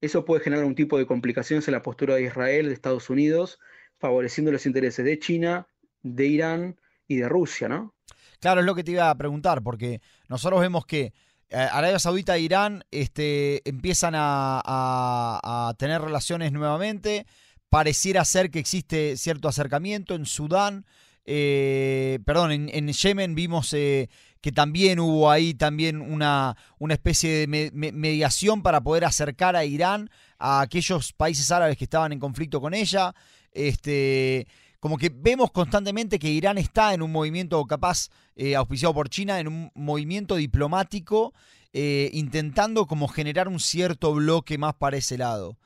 eso 0.00 0.24
puede 0.24 0.42
generar 0.42 0.64
un 0.64 0.74
tipo 0.74 0.98
de 0.98 1.06
complicaciones 1.06 1.66
en 1.68 1.72
la 1.72 1.82
postura 1.82 2.16
de 2.16 2.22
Israel, 2.24 2.66
de 2.66 2.74
Estados 2.74 3.10
Unidos, 3.10 3.58
favoreciendo 3.98 4.52
los 4.52 4.66
intereses 4.66 5.04
de 5.04 5.18
China, 5.18 5.66
de 6.02 6.26
Irán 6.26 6.80
y 7.08 7.16
de 7.16 7.28
Rusia, 7.28 7.68
¿no? 7.68 7.94
Claro, 8.40 8.60
es 8.60 8.66
lo 8.66 8.74
que 8.74 8.84
te 8.84 8.92
iba 8.92 9.08
a 9.08 9.16
preguntar, 9.16 9.62
porque 9.62 10.00
nosotros 10.28 10.60
vemos 10.60 10.84
que 10.86 11.12
eh, 11.48 11.56
Arabia 11.56 11.98
Saudita 11.98 12.36
e 12.36 12.40
Irán 12.40 12.84
este, 12.90 13.66
empiezan 13.68 14.14
a, 14.16 15.74
tener 15.78 16.02
relaciones 16.02 16.52
nuevamente. 16.52 17.26
Pareciera 17.68 18.24
ser 18.24 18.50
que 18.50 18.58
existe 18.58 19.16
cierto 19.16 19.48
acercamiento 19.48 20.14
en 20.14 20.26
Sudán. 20.26 20.86
Eh, 21.24 22.20
perdón, 22.24 22.52
en, 22.52 22.88
Yemen 22.88 23.34
vimos 23.34 23.72
eh, 23.72 24.08
que 24.46 24.52
también 24.52 25.00
hubo 25.00 25.28
ahí 25.28 25.54
también 25.54 26.00
una, 26.00 26.56
una 26.78 26.94
especie 26.94 27.48
de 27.48 27.72
mediación 27.72 28.62
para 28.62 28.80
poder 28.80 29.04
acercar 29.04 29.56
a 29.56 29.64
Irán 29.64 30.08
a 30.38 30.60
aquellos 30.60 31.12
países 31.12 31.50
árabes 31.50 31.76
que 31.76 31.82
estaban 31.82 32.12
en 32.12 32.20
conflicto 32.20 32.60
con 32.60 32.72
ella. 32.72 33.12
Este, 33.50 34.46
como 34.78 34.98
que 34.98 35.10
vemos 35.12 35.50
constantemente 35.50 36.20
que 36.20 36.28
Irán 36.28 36.58
está 36.58 36.94
en 36.94 37.02
un 37.02 37.10
movimiento 37.10 37.60
capaz, 37.64 38.08
eh, 38.36 38.54
auspiciado 38.54 38.94
por 38.94 39.08
China, 39.08 39.40
en 39.40 39.48
un 39.48 39.72
movimiento 39.74 40.36
diplomático, 40.36 41.34
eh, 41.72 42.08
intentando 42.12 42.86
como 42.86 43.08
generar 43.08 43.48
un 43.48 43.58
cierto 43.58 44.14
bloque 44.14 44.58
más 44.58 44.74
para 44.74 44.96
ese 44.96 45.18
lado. 45.18 45.58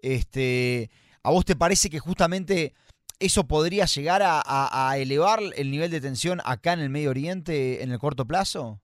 Este, 0.00 0.92
¿A 1.24 1.32
vos 1.32 1.44
te 1.44 1.56
parece 1.56 1.90
que 1.90 1.98
justamente 1.98 2.72
eso 3.20 3.46
podría 3.46 3.84
llegar 3.86 4.22
a, 4.24 4.96
elevar 4.96 5.40
el 5.56 5.70
nivel 5.70 5.90
de 5.90 6.00
tensión 6.00 6.40
acá 6.44 6.72
en 6.72 6.80
el 6.80 6.90
Medio 6.90 7.10
Oriente 7.10 7.82
en 7.82 7.90
el 7.90 7.98
corto 7.98 8.26
plazo? 8.26 8.80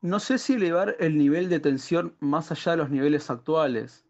No 0.00 0.20
sé 0.20 0.38
si 0.38 0.54
elevar 0.54 0.96
el 1.00 1.18
nivel 1.18 1.48
de 1.48 1.60
tensión 1.60 2.16
más 2.20 2.52
allá 2.52 2.72
de 2.72 2.78
los 2.78 2.90
niveles 2.90 3.30
actuales, 3.30 4.06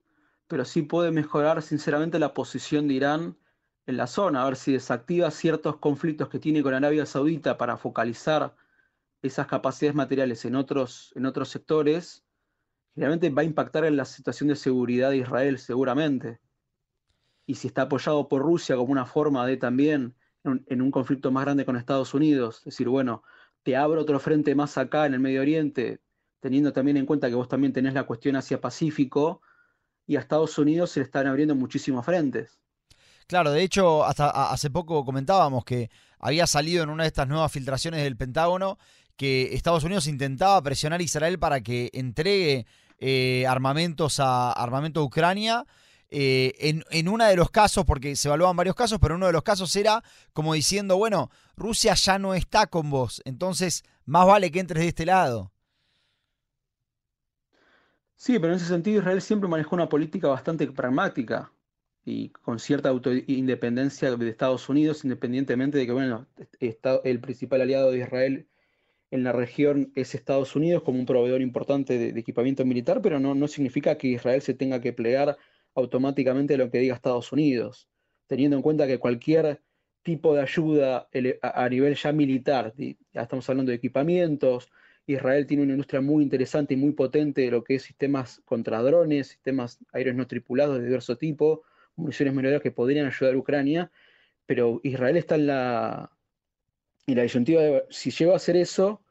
pero 0.47 0.65
sí 0.65 0.83
puede 0.83 1.11
mejorar 1.11 1.63
sinceramente 1.63 2.19
la 2.19 2.35
posición 2.35 2.89
de 2.89 2.95
Irán 2.95 3.39
en 3.87 3.97
la 3.97 4.07
zona, 4.07 4.43
a 4.43 4.45
ver 4.45 4.57
si 4.57 4.73
desactiva 4.73 5.31
ciertos 5.31 5.79
conflictos 5.79 6.29
que 6.29 6.39
tiene 6.39 6.63
con 6.63 6.75
Arabia 6.75 7.07
Saudita 7.07 7.57
para 7.57 7.79
focalizar 7.79 8.55
esas 9.23 9.47
capacidades 9.47 9.97
materiales 9.97 10.45
en 10.45 10.57
otros, 10.57 11.13
en 11.17 11.25
otros 11.25 11.49
sectores, 11.49 12.23
generalmente 12.95 13.31
va 13.31 13.43
a 13.43 13.47
impactar 13.47 13.85
en 13.87 13.97
la 13.97 14.05
situación 14.05 14.51
de 14.51 14.57
seguridad 14.57 15.11
de 15.11 15.19
Israel 15.19 15.59
seguramente. 15.59 16.39
Y 17.49 17.55
si 17.55 17.69
está 17.69 17.83
apoyado 17.83 18.29
por 18.29 18.43
Rusia 18.43 18.77
como 18.77 18.93
una 18.93 19.07
forma 19.07 19.47
de 19.47 19.57
también, 19.57 20.15
en 20.45 20.83
un, 20.83 20.91
conflicto 20.91 21.31
más 21.31 21.47
grande 21.47 21.65
con 21.65 21.77
Estados 21.77 22.13
Unidos, 22.13 22.63
decir, 22.63 22.91
bueno, 22.91 23.23
te 23.63 23.75
abro 23.75 24.03
otro 24.03 24.21
frente 24.21 24.55
más 24.55 24.77
acá 24.77 25.07
en 25.07 25.15
el 25.15 25.21
Medio 25.21 25.41
Oriente, 25.41 26.03
teniendo 26.41 26.75
también 26.75 26.99
en 26.99 27.07
cuenta 27.07 27.31
que 27.31 27.35
vos 27.35 27.49
también 27.49 27.73
tenés 27.73 27.95
la 27.95 28.05
cuestión 28.05 28.37
hacia 28.37 28.61
Pacífico, 28.61 29.41
y 30.07 30.17
a 30.17 30.21
Estados 30.21 30.59
Unidos 30.59 30.91
se 30.91 31.01
le 31.01 31.05
están 31.05 31.27
abriendo 31.27 31.55
muchísimos 31.55 32.05
frentes. 32.05 32.61
Claro, 33.27 33.51
de 33.51 33.63
hecho, 33.63 34.05
hasta 34.05 34.51
hace 34.53 34.69
poco 34.69 35.03
comentábamos 35.07 35.65
que 35.65 35.91
había 36.19 36.47
salido 36.47 36.83
en 36.83 36.91
una 36.91 37.05
de 37.05 37.09
estas 37.09 37.29
nuevas 37.29 37.51
filtraciones 37.51 38.05
del 38.05 38.19
Pentágono 38.19 38.79
que 39.17 39.55
Estados 39.55 39.85
Unidos 39.85 40.07
intentaba 40.07 40.61
presionar 40.61 41.01
a 41.01 41.03
Israel 41.03 41.39
para 41.39 41.63
que 41.63 41.89
entregue 41.95 42.67
eh, 42.99 43.47
armamentos 43.49 44.21
a 44.21 44.53
armamento 44.53 45.01
a 45.01 45.05
Ucrania. 45.05 45.65
Eh, 46.11 46.83
en, 46.90 47.09
uno 47.09 47.27
de 47.27 47.37
los 47.37 47.51
casos, 47.51 47.85
porque 47.85 48.16
se 48.16 48.29
evaluaban 48.29 48.57
varios 48.57 48.75
casos, 48.75 48.99
pero 49.01 49.16
uno 49.16 49.27
de 49.27 49.33
los 49.33 49.42
casos 49.42 49.75
era 49.77 50.03
como 50.33 50.55
diciendo, 50.55 50.97
bueno, 50.97 51.31
Rusia 51.57 51.94
ya 51.94 52.18
no 52.18 52.35
está 52.35 52.66
con 52.66 52.88
vos, 52.88 53.21
entonces 53.27 53.85
más 54.07 54.27
vale 54.27 54.51
que 54.51 54.61
entres 54.61 54.83
de 54.83 54.88
este 54.88 55.05
lado. 55.05 55.53
Sí, 58.16 58.38
pero 58.38 58.53
en 58.53 58.57
ese 58.57 58.66
sentido 58.66 59.01
Israel 59.01 59.21
siempre 59.21 59.49
manejó 59.49 59.77
una 59.77 59.88
política 59.88 60.29
bastante 60.29 60.66
pragmática 60.66 61.53
y 62.05 62.31
con 62.31 62.59
cierta 62.59 62.90
independencia 63.27 64.16
de 64.16 64.29
Estados 64.31 64.68
Unidos, 64.68 65.05
independientemente 65.05 65.77
de 65.77 65.87
que, 65.87 65.92
bueno, 65.92 66.27
el 67.05 67.21
principal 67.21 67.61
aliado 67.61 67.90
de 67.90 67.99
Israel 67.99 68.49
en 69.11 69.25
la 69.25 69.33
región 69.33 69.92
es 69.94 70.14
Estados 70.14 70.57
Unidos 70.57 70.83
como 70.83 70.99
un 70.99 71.07
proveedor 71.07 71.42
importante 71.42 71.99
de, 71.99 72.18
equipamiento 72.18 72.64
militar, 72.64 73.01
pero 73.03 73.21
no, 73.21 73.35
no, 73.35 73.47
significa 73.47 73.97
que 73.99 74.09
Israel 74.09 74.42
se 74.42 74.55
tenga 74.55 74.81
que 74.81 74.92
plegar 74.92 75.37
automáticamente 75.79 76.57
lo 76.57 76.71
que 76.71 76.79
diga 76.79 76.95
Estados 76.95 77.33
Unidos, 77.33 77.88
teniendo 78.27 78.57
en 78.57 78.62
cuenta 78.62 78.87
que 78.87 78.99
cualquier 78.99 79.62
tipo 80.03 80.35
de 80.35 80.43
ayuda 80.43 81.09
a 81.41 81.69
nivel 81.69 81.95
ya 81.95 82.12
militar, 82.12 82.75
ya 82.77 83.23
estamos 83.23 83.49
hablando 83.49 83.71
de 83.71 83.77
equipamientos, 83.77 84.71
Israel 85.07 85.47
tiene 85.47 85.62
una 85.62 85.73
industria 85.73 86.01
muy 86.01 86.23
interesante 86.23 86.75
y 86.75 86.77
muy 86.77 86.93
potente 86.93 87.43
de 87.43 87.51
lo 87.51 87.62
que 87.62 87.77
es 87.77 87.83
sistemas 87.83 88.43
contra 88.45 88.83
drones, 88.83 89.29
sistemas 89.29 89.79
aéreos 89.93 90.17
no 90.17 90.27
tripulados 90.27 90.79
de 90.79 90.85
diverso 90.85 91.17
tipo, 91.17 91.62
municiones 91.97 92.35
menores 92.35 92.61
que 92.61 92.73
podrían 92.73 93.07
ayudar 93.07 93.35
a 93.35 93.38
Ucrania, 93.38 93.91
pero 94.47 94.81
Israel 94.83 95.17
está 95.17 95.37
en 95.37 95.47
la, 95.47 96.11
en 97.07 97.17
la 97.17 97.23
disyuntiva 97.23 97.62
de 97.62 97.85
si 97.88 98.11
llega 98.11 98.33
a 98.33 98.37
hacer 98.37 98.57
eso, 98.57 99.03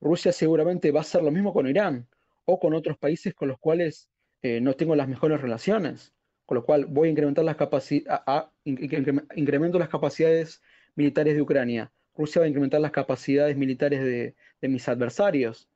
Rusia 0.00 0.32
seguramente 0.32 0.90
va 0.90 1.00
a 1.00 1.02
hacer 1.02 1.22
lo 1.22 1.30
mismo 1.30 1.52
con 1.52 1.68
Irán 1.68 2.08
o 2.44 2.58
con 2.58 2.74
otros 2.74 2.98
países 2.98 3.34
con 3.34 3.48
los 3.48 3.58
cuales 3.58 4.10
eh, 4.42 4.60
no 4.60 4.74
tengo 4.74 4.94
las 4.96 5.08
mejores 5.08 5.40
relaciones, 5.40 6.12
con 6.46 6.56
lo 6.56 6.64
cual 6.64 6.86
voy 6.86 7.08
a 7.08 7.10
incrementar 7.10 7.44
las 7.44 7.56
capacidades, 7.56 8.50
incremento 8.64 9.78
las 9.78 9.88
capacidades 9.88 10.62
militares 10.94 11.34
de 11.34 11.42
Ucrania. 11.42 11.92
Rusia 12.14 12.40
va 12.40 12.46
a 12.46 12.48
incrementar 12.48 12.80
las 12.80 12.90
capacidades 12.90 13.56
militares 13.56 14.00
de, 14.00 14.34
de 14.60 14.68
mis 14.68 14.88
adversarios. 14.88 15.68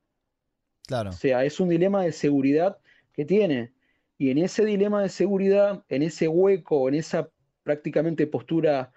Claro. 0.87 1.11
O 1.11 1.12
sea, 1.12 1.44
es 1.44 1.61
un 1.61 1.68
dilema 1.68 2.03
de 2.03 2.12
seguridad 2.12 2.79
que 3.12 3.25
tiene. 3.25 3.72
Y 4.18 4.31
en 4.31 4.38
ese 4.38 4.64
dilema 4.64 5.03
de 5.03 5.09
seguridad, 5.09 5.85
en 5.88 6.03
ese 6.03 6.29
hueco, 6.29 6.88
en 6.88 6.94
esa 6.94 7.31
prácticamente 7.62 8.27
postura 8.27 8.92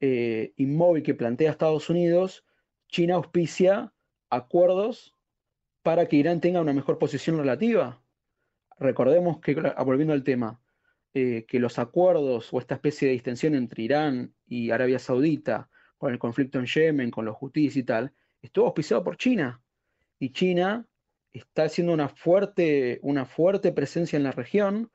eh, 0.00 0.52
inmóvil 0.56 1.02
que 1.02 1.14
plantea 1.14 1.50
Estados 1.50 1.90
Unidos, 1.90 2.44
China 2.88 3.14
auspicia 3.14 3.92
acuerdos 4.30 5.14
para 5.82 6.06
que 6.06 6.16
Irán 6.16 6.40
tenga 6.40 6.60
una 6.60 6.72
mejor 6.72 6.98
posición 6.98 7.38
relativa. 7.38 8.02
Recordemos 8.78 9.40
que, 9.40 9.54
volviendo 9.54 10.12
al 10.12 10.24
tema, 10.24 10.60
eh, 11.12 11.44
que 11.46 11.60
los 11.60 11.78
acuerdos 11.78 12.52
o 12.52 12.58
esta 12.58 12.74
especie 12.74 13.08
de 13.08 13.14
distensión 13.14 13.54
entre 13.54 13.84
Irán 13.84 14.34
y 14.46 14.70
Arabia 14.70 14.98
Saudita, 14.98 15.70
con 15.96 16.12
el 16.12 16.18
conflicto 16.18 16.58
en 16.58 16.66
Yemen, 16.66 17.10
con 17.10 17.24
los 17.24 17.36
hutíes 17.40 17.76
y 17.76 17.84
tal, 17.84 18.12
estuvo 18.42 18.66
auspiciado 18.66 19.04
por 19.04 19.16
China. 19.16 19.62
Y 20.18 20.30
China 20.30 20.86
está 21.32 21.64
haciendo 21.64 21.92
una 21.92 22.08
fuerte, 22.08 22.98
una 23.02 23.26
fuerte 23.26 23.72
presencia 23.72 24.16
en 24.16 24.24
la 24.24 24.32
región. 24.32 24.90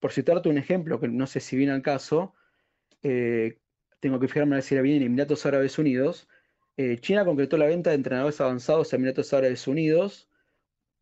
Por 0.00 0.12
citarte 0.12 0.48
un 0.48 0.58
ejemplo, 0.58 1.00
que 1.00 1.08
no 1.08 1.26
sé 1.26 1.40
si 1.40 1.56
viene 1.56 1.72
al 1.72 1.82
caso, 1.82 2.34
eh, 3.02 3.58
tengo 4.00 4.18
que 4.20 4.28
fijarme 4.28 4.54
a 4.54 4.58
ver 4.58 4.62
si 4.62 4.80
bien 4.80 4.96
en 4.96 5.02
Emiratos 5.02 5.44
Árabes 5.44 5.78
Unidos. 5.78 6.28
Eh, 6.76 6.98
China 7.00 7.24
concretó 7.24 7.56
la 7.56 7.66
venta 7.66 7.90
de 7.90 7.96
entrenadores 7.96 8.40
avanzados 8.40 8.92
a 8.92 8.96
Emiratos 8.96 9.32
Árabes 9.32 9.66
Unidos 9.66 10.28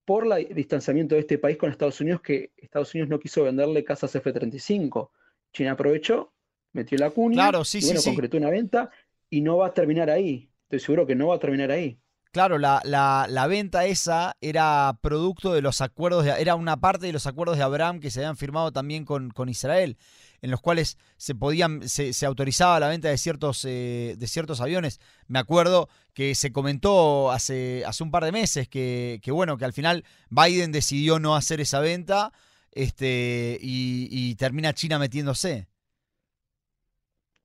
por 0.07 0.25
el 0.33 0.55
distanciamiento 0.55 1.16
de 1.16 1.23
este 1.23 1.37
país 1.37 1.59
con 1.59 1.71
Estados 1.71 2.01
Unidos, 2.01 2.23
que 2.23 2.53
Estados 2.57 2.95
Unidos 2.95 3.11
no 3.11 3.19
quiso 3.19 3.42
venderle 3.42 3.85
casas 3.85 4.14
F-35. 4.14 5.11
China 5.53 5.73
aprovechó, 5.73 6.33
metió 6.73 6.97
la 6.97 7.11
cuña, 7.11 7.35
claro, 7.35 7.64
sí, 7.64 7.81
y 7.83 7.87
bueno, 7.87 8.01
concretó 8.03 8.37
una 8.37 8.49
venta 8.49 8.90
y 9.29 9.40
no 9.40 9.59
va 9.59 9.66
a 9.66 9.75
terminar 9.75 10.09
ahí. 10.09 10.49
Estoy 10.62 10.81
seguro 10.81 11.07
que 11.07 11.16
no 11.16 11.29
va 11.29 11.37
a 11.37 11.38
terminar 11.40 11.71
ahí. 11.73 11.99
Claro, 12.31 12.59
la, 12.59 12.83
la, 12.85 13.47
venta 13.47 13.87
esa 13.87 14.37
era 14.40 14.99
producto 15.01 15.55
de 15.55 15.62
los 15.62 15.81
acuerdos, 15.81 16.25
de, 16.25 16.33
era 16.33 16.55
una 16.55 16.77
parte 16.77 17.07
de 17.07 17.12
los 17.12 17.27
acuerdos 17.27 17.57
de 17.57 17.64
Abraham 17.64 17.99
que 17.99 18.11
se 18.11 18.21
habían 18.21 18.37
firmado 18.37 18.73
también 18.73 19.05
con, 19.05 19.31
con 19.31 19.49
Israel, 19.49 19.97
en 20.42 20.51
los 20.51 20.61
cuales 20.61 20.99
se 21.16 21.35
podían, 21.35 21.88
se, 21.88 22.27
autorizaba 22.27 22.81
la 22.81 22.88
venta 22.88 23.09
de 23.09 23.18
ciertos, 23.18 23.64
eh, 23.64 24.16
de 24.18 24.27
ciertos 24.27 24.61
aviones. 24.61 25.01
Me 25.27 25.38
acuerdo 25.38 25.88
que 26.12 26.35
se 26.35 26.53
comentó 26.53 27.31
hace, 27.31 27.85
hace 27.87 28.03
un 28.03 28.11
par 28.11 28.25
de 28.25 28.33
meses 28.33 28.68
que, 28.68 29.20
que, 29.22 29.33
bueno, 29.33 29.57
que 29.57 29.64
al 29.64 29.72
final 29.72 30.05
Biden 30.31 30.72
decidió 30.72 31.18
no 31.18 31.37
hacer 31.37 31.61
esa 31.61 31.81
venta 31.81 32.33
este, 32.72 33.59
y, 33.61 34.09
y 34.11 34.35
termina 34.37 34.75
China 34.75 34.99
metiéndose. 34.99 35.66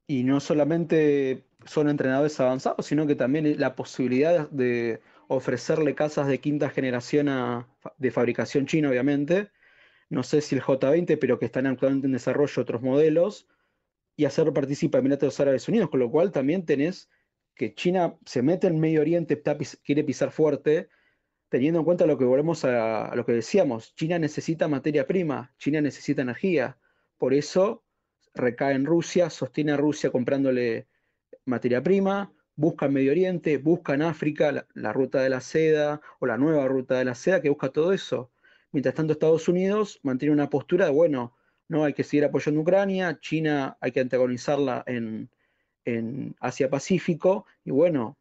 Y 0.07 0.23
no 0.23 0.39
solamente 0.39 1.45
son 1.65 1.89
entrenadores 1.89 2.39
avanzados, 2.39 2.85
sino 2.85 3.07
que 3.07 3.15
también 3.15 3.59
la 3.59 3.75
posibilidad 3.75 4.49
de 4.49 5.01
ofrecerle 5.27 5.95
casas 5.95 6.27
de 6.27 6.39
quinta 6.39 6.69
generación 6.69 7.65
de 7.97 8.11
fabricación 8.11 8.65
china, 8.65 8.89
obviamente. 8.89 9.49
No 10.11 10.23
sé 10.23 10.41
si 10.41 10.55
el 10.55 10.61
J20, 10.61 11.17
pero 11.19 11.39
que 11.39 11.45
están 11.45 11.65
actualmente 11.65 12.05
en 12.05 12.13
desarrollo 12.13 12.61
otros 12.61 12.81
modelos, 12.81 13.47
y 14.15 14.25
hacerlo 14.25 14.53
participar 14.53 15.01
de 15.01 15.05
Emiratos 15.07 15.39
Árabes 15.39 15.67
Unidos, 15.67 15.89
con 15.89 15.99
lo 15.99 16.11
cual 16.11 16.31
también 16.31 16.65
tenés 16.65 17.09
que 17.55 17.73
China 17.73 18.17
se 18.25 18.41
mete 18.41 18.67
en 18.67 18.79
Medio 18.79 19.01
Oriente, 19.01 19.41
quiere 19.83 20.03
pisar 20.03 20.31
fuerte, 20.31 20.89
teniendo 21.49 21.79
en 21.79 21.85
cuenta 21.85 22.05
lo 22.05 22.17
que 22.17 22.25
volvemos 22.25 22.65
a 22.65 23.15
lo 23.15 23.25
que 23.25 23.31
decíamos, 23.31 23.95
China 23.95 24.19
necesita 24.19 24.67
materia 24.67 25.07
prima, 25.07 25.53
China 25.57 25.81
necesita 25.81 26.21
energía, 26.21 26.77
por 27.17 27.33
eso 27.33 27.83
recae 28.33 28.73
en 28.73 28.85
Rusia, 28.85 29.29
sostiene 29.29 29.71
a 29.71 29.77
Rusia 29.77 30.11
comprándole 30.11 30.87
materia 31.45 31.81
prima, 31.81 32.33
busca 32.55 32.85
en 32.85 32.93
Medio 32.93 33.11
Oriente, 33.11 33.57
busca 33.57 33.93
en 33.93 34.01
África 34.03 34.65
la, 34.73 34.93
ruta 34.93 35.21
de 35.21 35.29
la 35.29 35.41
seda 35.41 36.01
o 36.19 36.25
la 36.25 36.37
nueva 36.37 36.67
ruta 36.67 36.97
de 36.97 37.05
la 37.05 37.15
seda 37.15 37.41
que 37.41 37.49
busca 37.49 37.69
todo 37.69 37.93
eso. 37.93 38.31
Mientras 38.71 38.95
tanto, 38.95 39.13
Estados 39.13 39.47
Unidos 39.47 39.99
mantiene 40.03 40.33
una 40.33 40.49
postura 40.49 40.85
de, 40.85 40.91
bueno, 40.91 41.35
no 41.67 41.83
hay 41.83 41.93
que 41.93 42.03
seguir 42.03 42.25
apoyando 42.25 42.59
a 42.59 42.63
Ucrania, 42.63 43.19
China 43.19 43.77
hay 43.79 43.91
que 43.91 44.01
antagonizarla 44.01 44.83
en, 44.87 45.29
Asia-Pacífico, 46.39 47.45
y 47.65 47.71
bueno, 47.71 48.17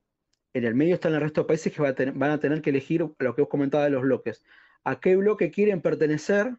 en 0.54 0.64
el 0.64 0.74
medio 0.74 0.94
están 0.94 1.14
el 1.14 1.20
resto 1.20 1.42
de 1.42 1.46
países 1.46 1.72
que 1.72 1.82
van 1.82 2.30
a 2.30 2.40
tener 2.40 2.62
que 2.62 2.70
elegir 2.70 3.06
lo 3.18 3.34
que 3.34 3.42
os 3.42 3.48
comentaba 3.48 3.84
de 3.84 3.90
los 3.90 4.02
bloques. 4.02 4.42
¿A 4.82 4.98
qué 4.98 5.14
bloque 5.14 5.50
quieren 5.50 5.82
pertenecer? 5.82 6.56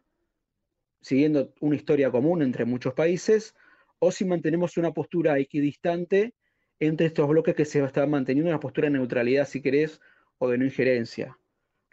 Siguiendo 1.00 1.52
una 1.60 1.76
historia 1.76 2.10
común 2.10 2.42
entre 2.42 2.64
muchos 2.64 2.94
países, 2.94 3.54
o 3.98 4.12
si 4.12 4.24
mantenemos 4.24 4.76
una 4.76 4.92
postura 4.92 5.38
equidistante 5.38 6.34
entre 6.78 7.06
estos 7.06 7.28
bloques 7.28 7.54
que 7.54 7.64
se 7.64 7.82
están 7.82 8.10
manteniendo 8.10 8.50
una 8.50 8.60
postura 8.60 8.86
de 8.86 8.98
neutralidad, 8.98 9.46
si 9.46 9.60
querés, 9.60 10.00
o 10.38 10.48
de 10.48 10.58
no 10.58 10.64
injerencia. 10.64 11.36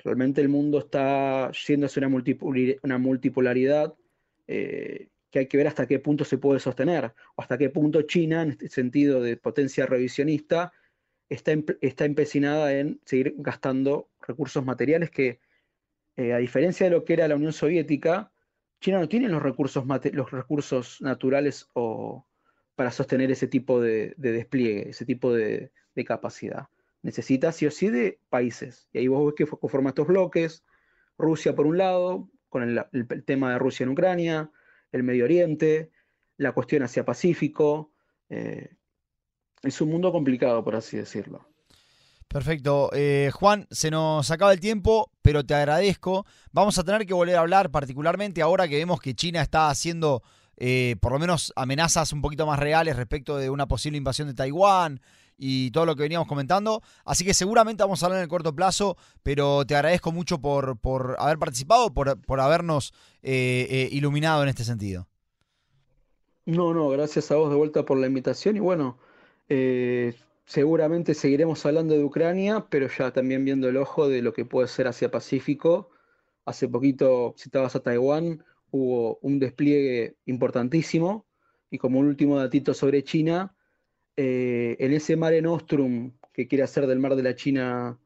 Realmente 0.04 0.42
el 0.42 0.50
mundo 0.50 0.80
está 0.80 1.52
yendo 1.68 1.86
hacia 1.86 2.08
una, 2.08 2.98
multipolaridad 2.98 3.94
eh, 4.48 5.10
que 5.30 5.40
hay 5.40 5.48
que 5.48 5.58
ver 5.58 5.68
hasta 5.68 5.88
qué 5.88 6.00
punto 6.00 6.26
se 6.26 6.38
puede 6.38 6.60
sostener, 6.60 7.14
o 7.36 7.42
hasta 7.42 7.58
qué 7.58 7.70
punto 7.70 8.02
China, 8.04 8.42
en 8.42 8.52
este 8.52 8.70
sentido 8.70 9.22
de 9.22 9.38
potencia 9.38 9.86
revisionista, 9.86 10.74
está, 11.30 11.52
está 11.82 12.06
empecinada 12.06 12.74
en 12.74 13.00
seguir 13.06 13.36
gastando 13.38 14.10
recursos 14.22 14.66
materiales 14.66 15.12
que, 15.12 15.40
eh, 16.16 16.34
a 16.34 16.38
diferencia 16.38 16.86
de 16.86 16.92
lo 16.92 17.06
que 17.06 17.14
era 17.14 17.28
la 17.28 17.36
Unión 17.36 17.54
Soviética, 17.54 18.32
China 18.82 19.00
no 19.00 19.10
tiene 19.10 19.28
los 19.28 19.44
recursos, 19.44 19.86
los 20.14 20.32
recursos 20.32 21.02
naturales 21.02 21.70
o, 21.74 22.26
para 22.76 22.92
sostener 22.92 23.30
ese 23.30 23.48
tipo 23.48 23.82
de, 23.82 24.14
despliegue, 24.18 24.90
ese 24.90 25.06
tipo 25.06 25.34
de, 25.34 25.72
capacidad. 26.06 26.70
Necesita 27.02 27.52
sí 27.52 27.66
o 27.66 27.72
sí 27.72 27.90
de 27.90 28.20
países. 28.30 28.88
Y 28.92 29.00
ahí 29.00 29.08
vos 29.08 29.26
ves 29.26 29.36
que 29.36 29.58
conforma 29.58 29.90
estos 29.90 30.08
bloques, 30.08 30.64
Rusia 31.18 31.56
por 31.56 31.66
un 31.66 31.78
lado, 31.78 32.30
con 32.50 32.64
el, 32.64 33.24
tema 33.26 33.52
de 33.52 33.60
Rusia 33.60 33.84
en 33.84 33.90
Ucrania, 33.90 34.52
el 34.92 35.04
Medio 35.04 35.26
Oriente, 35.26 35.92
la 36.38 36.52
cuestión 36.52 36.84
hacia 36.84 37.06
Pacífico. 37.06 37.92
Eh, 38.30 38.76
es 39.64 39.82
un 39.82 39.90
mundo 39.90 40.12
complicado, 40.12 40.64
por 40.64 40.76
así 40.76 40.98
decirlo. 40.98 41.48
Perfecto. 42.28 42.92
Eh, 42.94 43.32
Juan, 43.34 43.68
se 43.72 43.90
nos 43.90 44.30
acaba 44.30 44.54
el 44.54 44.60
tiempo, 44.60 45.12
pero 45.22 45.44
te 45.44 45.56
agradezco. 45.56 46.26
Vamos 46.52 46.78
a 46.78 46.84
tener 46.84 47.06
que 47.06 47.14
volver 47.14 47.36
a 47.36 47.40
hablar, 47.42 47.72
particularmente 47.72 48.42
ahora 48.42 48.68
que 48.68 48.78
vemos 48.78 49.00
que 49.00 49.16
China 49.16 49.42
está 49.42 49.70
haciendo 49.70 50.22
eh, 50.62 50.98
por 51.00 51.14
lo 51.14 51.20
menos 51.20 51.54
amenazas 51.56 52.12
un 52.12 52.22
poquito 52.22 52.46
más 52.46 52.60
reales 52.60 52.98
respecto 52.98 53.38
de 53.38 53.50
una 53.50 53.68
posible 53.68 53.98
invasión 53.98 54.28
de 54.28 54.34
Taiwán 54.34 55.02
y 55.40 55.72
todo 55.72 55.86
lo 55.86 55.96
que 55.96 56.04
veníamos 56.04 56.28
comentando. 56.28 56.82
Así 57.06 57.24
que 57.26 57.34
seguramente 57.34 57.82
vamos 57.82 58.04
a 58.04 58.08
hablar 58.08 58.20
en 58.20 58.24
el 58.24 58.30
corto 58.30 58.54
plazo, 58.54 58.98
pero 59.24 59.66
te 59.66 59.76
agradezco 59.76 60.12
mucho 60.12 60.40
por, 60.40 60.78
por 60.78 61.16
haber 61.18 61.40
participado, 61.40 61.94
por, 61.94 62.22
por 62.22 62.40
habernos 62.42 62.94
eh, 63.24 63.68
eh, 63.70 63.90
iluminado 63.92 64.44
en 64.44 64.50
este 64.50 64.64
sentido. 64.64 65.08
No, 66.46 66.74
no, 66.74 66.90
gracias 66.90 67.32
a 67.32 67.36
vos 67.36 67.50
de 67.50 67.56
vuelta 67.56 67.86
por 67.86 67.98
la 67.98 68.08
invitación 68.08 68.58
y 68.58 68.60
bueno, 68.60 68.98
seguramente 70.46 71.14
seguiremos 71.14 71.64
hablando 71.66 71.94
de 71.94 72.04
Ucrania, 72.04 72.66
pero 72.70 72.88
ya 72.88 73.12
también 73.12 73.46
viendo 73.46 73.70
el 73.70 73.78
ojo 73.78 74.10
de 74.10 74.22
lo 74.22 74.34
que 74.34 74.46
puede 74.46 74.68
ser 74.68 74.88
Asia 74.88 75.12
Pacífico. 75.12 75.92
Hace 76.46 76.68
poquito 76.68 77.36
citabas 77.38 77.76
a 77.76 77.82
Taiwán, 77.82 78.44
hubo 78.72 79.20
un 79.22 79.40
despliegue 79.40 80.18
importantísimo. 80.26 81.28
Y 81.72 81.78
como 81.78 82.00
un 82.00 82.08
último 82.08 82.38
datito 82.38 82.74
sobre 82.74 83.04
China, 83.04 83.56
eh, 84.18 84.76
en 84.80 84.94
ese 84.94 85.16
Mare 85.16 85.42
Nostrum 85.42 86.12
que 86.34 86.48
quiere 86.48 86.64
hacer 86.64 86.88
del 86.88 87.00
mar 87.00 87.16
de 87.16 87.24
la 87.24 87.36
China 87.36 88.00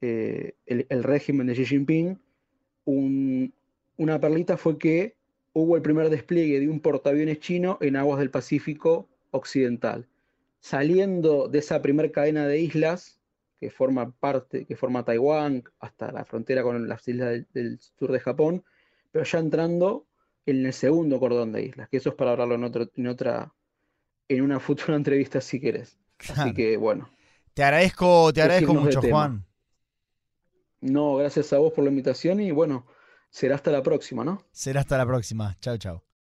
eh, 0.00 0.54
el, 0.66 1.02
régimen 1.02 1.46
de 1.46 1.54
Xi 1.54 1.64
Jinping, 1.64 2.18
una 2.84 4.20
perlita 4.20 4.56
fue 4.56 4.78
que 4.78 5.16
hubo 5.52 5.76
el 5.76 5.82
primer 5.82 6.10
despliegue 6.10 6.60
de 6.60 6.68
un 6.68 6.80
portaaviones 6.80 7.38
chino 7.40 7.78
en 7.80 7.96
aguas 7.96 8.18
del 8.18 8.30
Pacífico 8.30 9.08
Occidental. 9.30 10.08
Saliendo 10.60 11.48
de 11.48 11.58
esa 11.58 11.82
primera 11.82 12.10
cadena 12.10 12.46
de 12.46 12.60
islas, 12.60 13.20
que 13.60 13.70
forma 13.70 14.10
parte, 14.10 14.64
que 14.64 14.76
forma 14.76 15.04
Taiwán 15.04 15.62
hasta 15.78 16.10
la 16.10 16.24
frontera 16.24 16.64
con 16.64 16.88
las 16.88 17.06
islas 17.06 17.44
del 17.52 17.78
sur 17.78 18.10
de 18.10 18.18
Japón, 18.18 18.64
pero 19.12 19.24
ya 19.24 19.38
entrando 19.38 20.06
en 20.46 20.66
el 20.66 20.72
segundo 20.72 21.20
cordón 21.20 21.52
de 21.52 21.66
islas, 21.66 21.88
que 21.88 21.98
eso 21.98 22.08
es 22.08 22.14
para 22.16 22.32
hablarlo 22.32 22.56
en 22.56 23.06
otra, 23.06 23.54
en 24.28 24.42
una 24.42 24.60
futura 24.60 24.96
entrevista 24.96 25.40
si 25.40 25.60
quieres. 25.60 25.98
Así 26.28 26.54
que 26.54 26.76
bueno. 26.76 27.10
Te 27.54 27.64
agradezco, 27.64 28.32
te 28.32 28.42
agradezco 28.42 28.74
mucho, 28.74 29.02
Juan. 29.02 29.44
No, 30.80 31.16
gracias 31.16 31.52
a 31.52 31.58
vos 31.58 31.72
por 31.72 31.84
la 31.84 31.90
invitación 31.90 32.40
y 32.40 32.50
bueno, 32.50 32.86
será 33.30 33.54
hasta 33.54 33.70
la 33.70 33.82
próxima, 33.82 34.24
¿no? 34.24 34.44
Será 34.52 34.80
hasta 34.80 34.98
la 34.98 35.06
próxima. 35.06 35.56
Chao, 35.60 35.76
chao. 35.76 36.11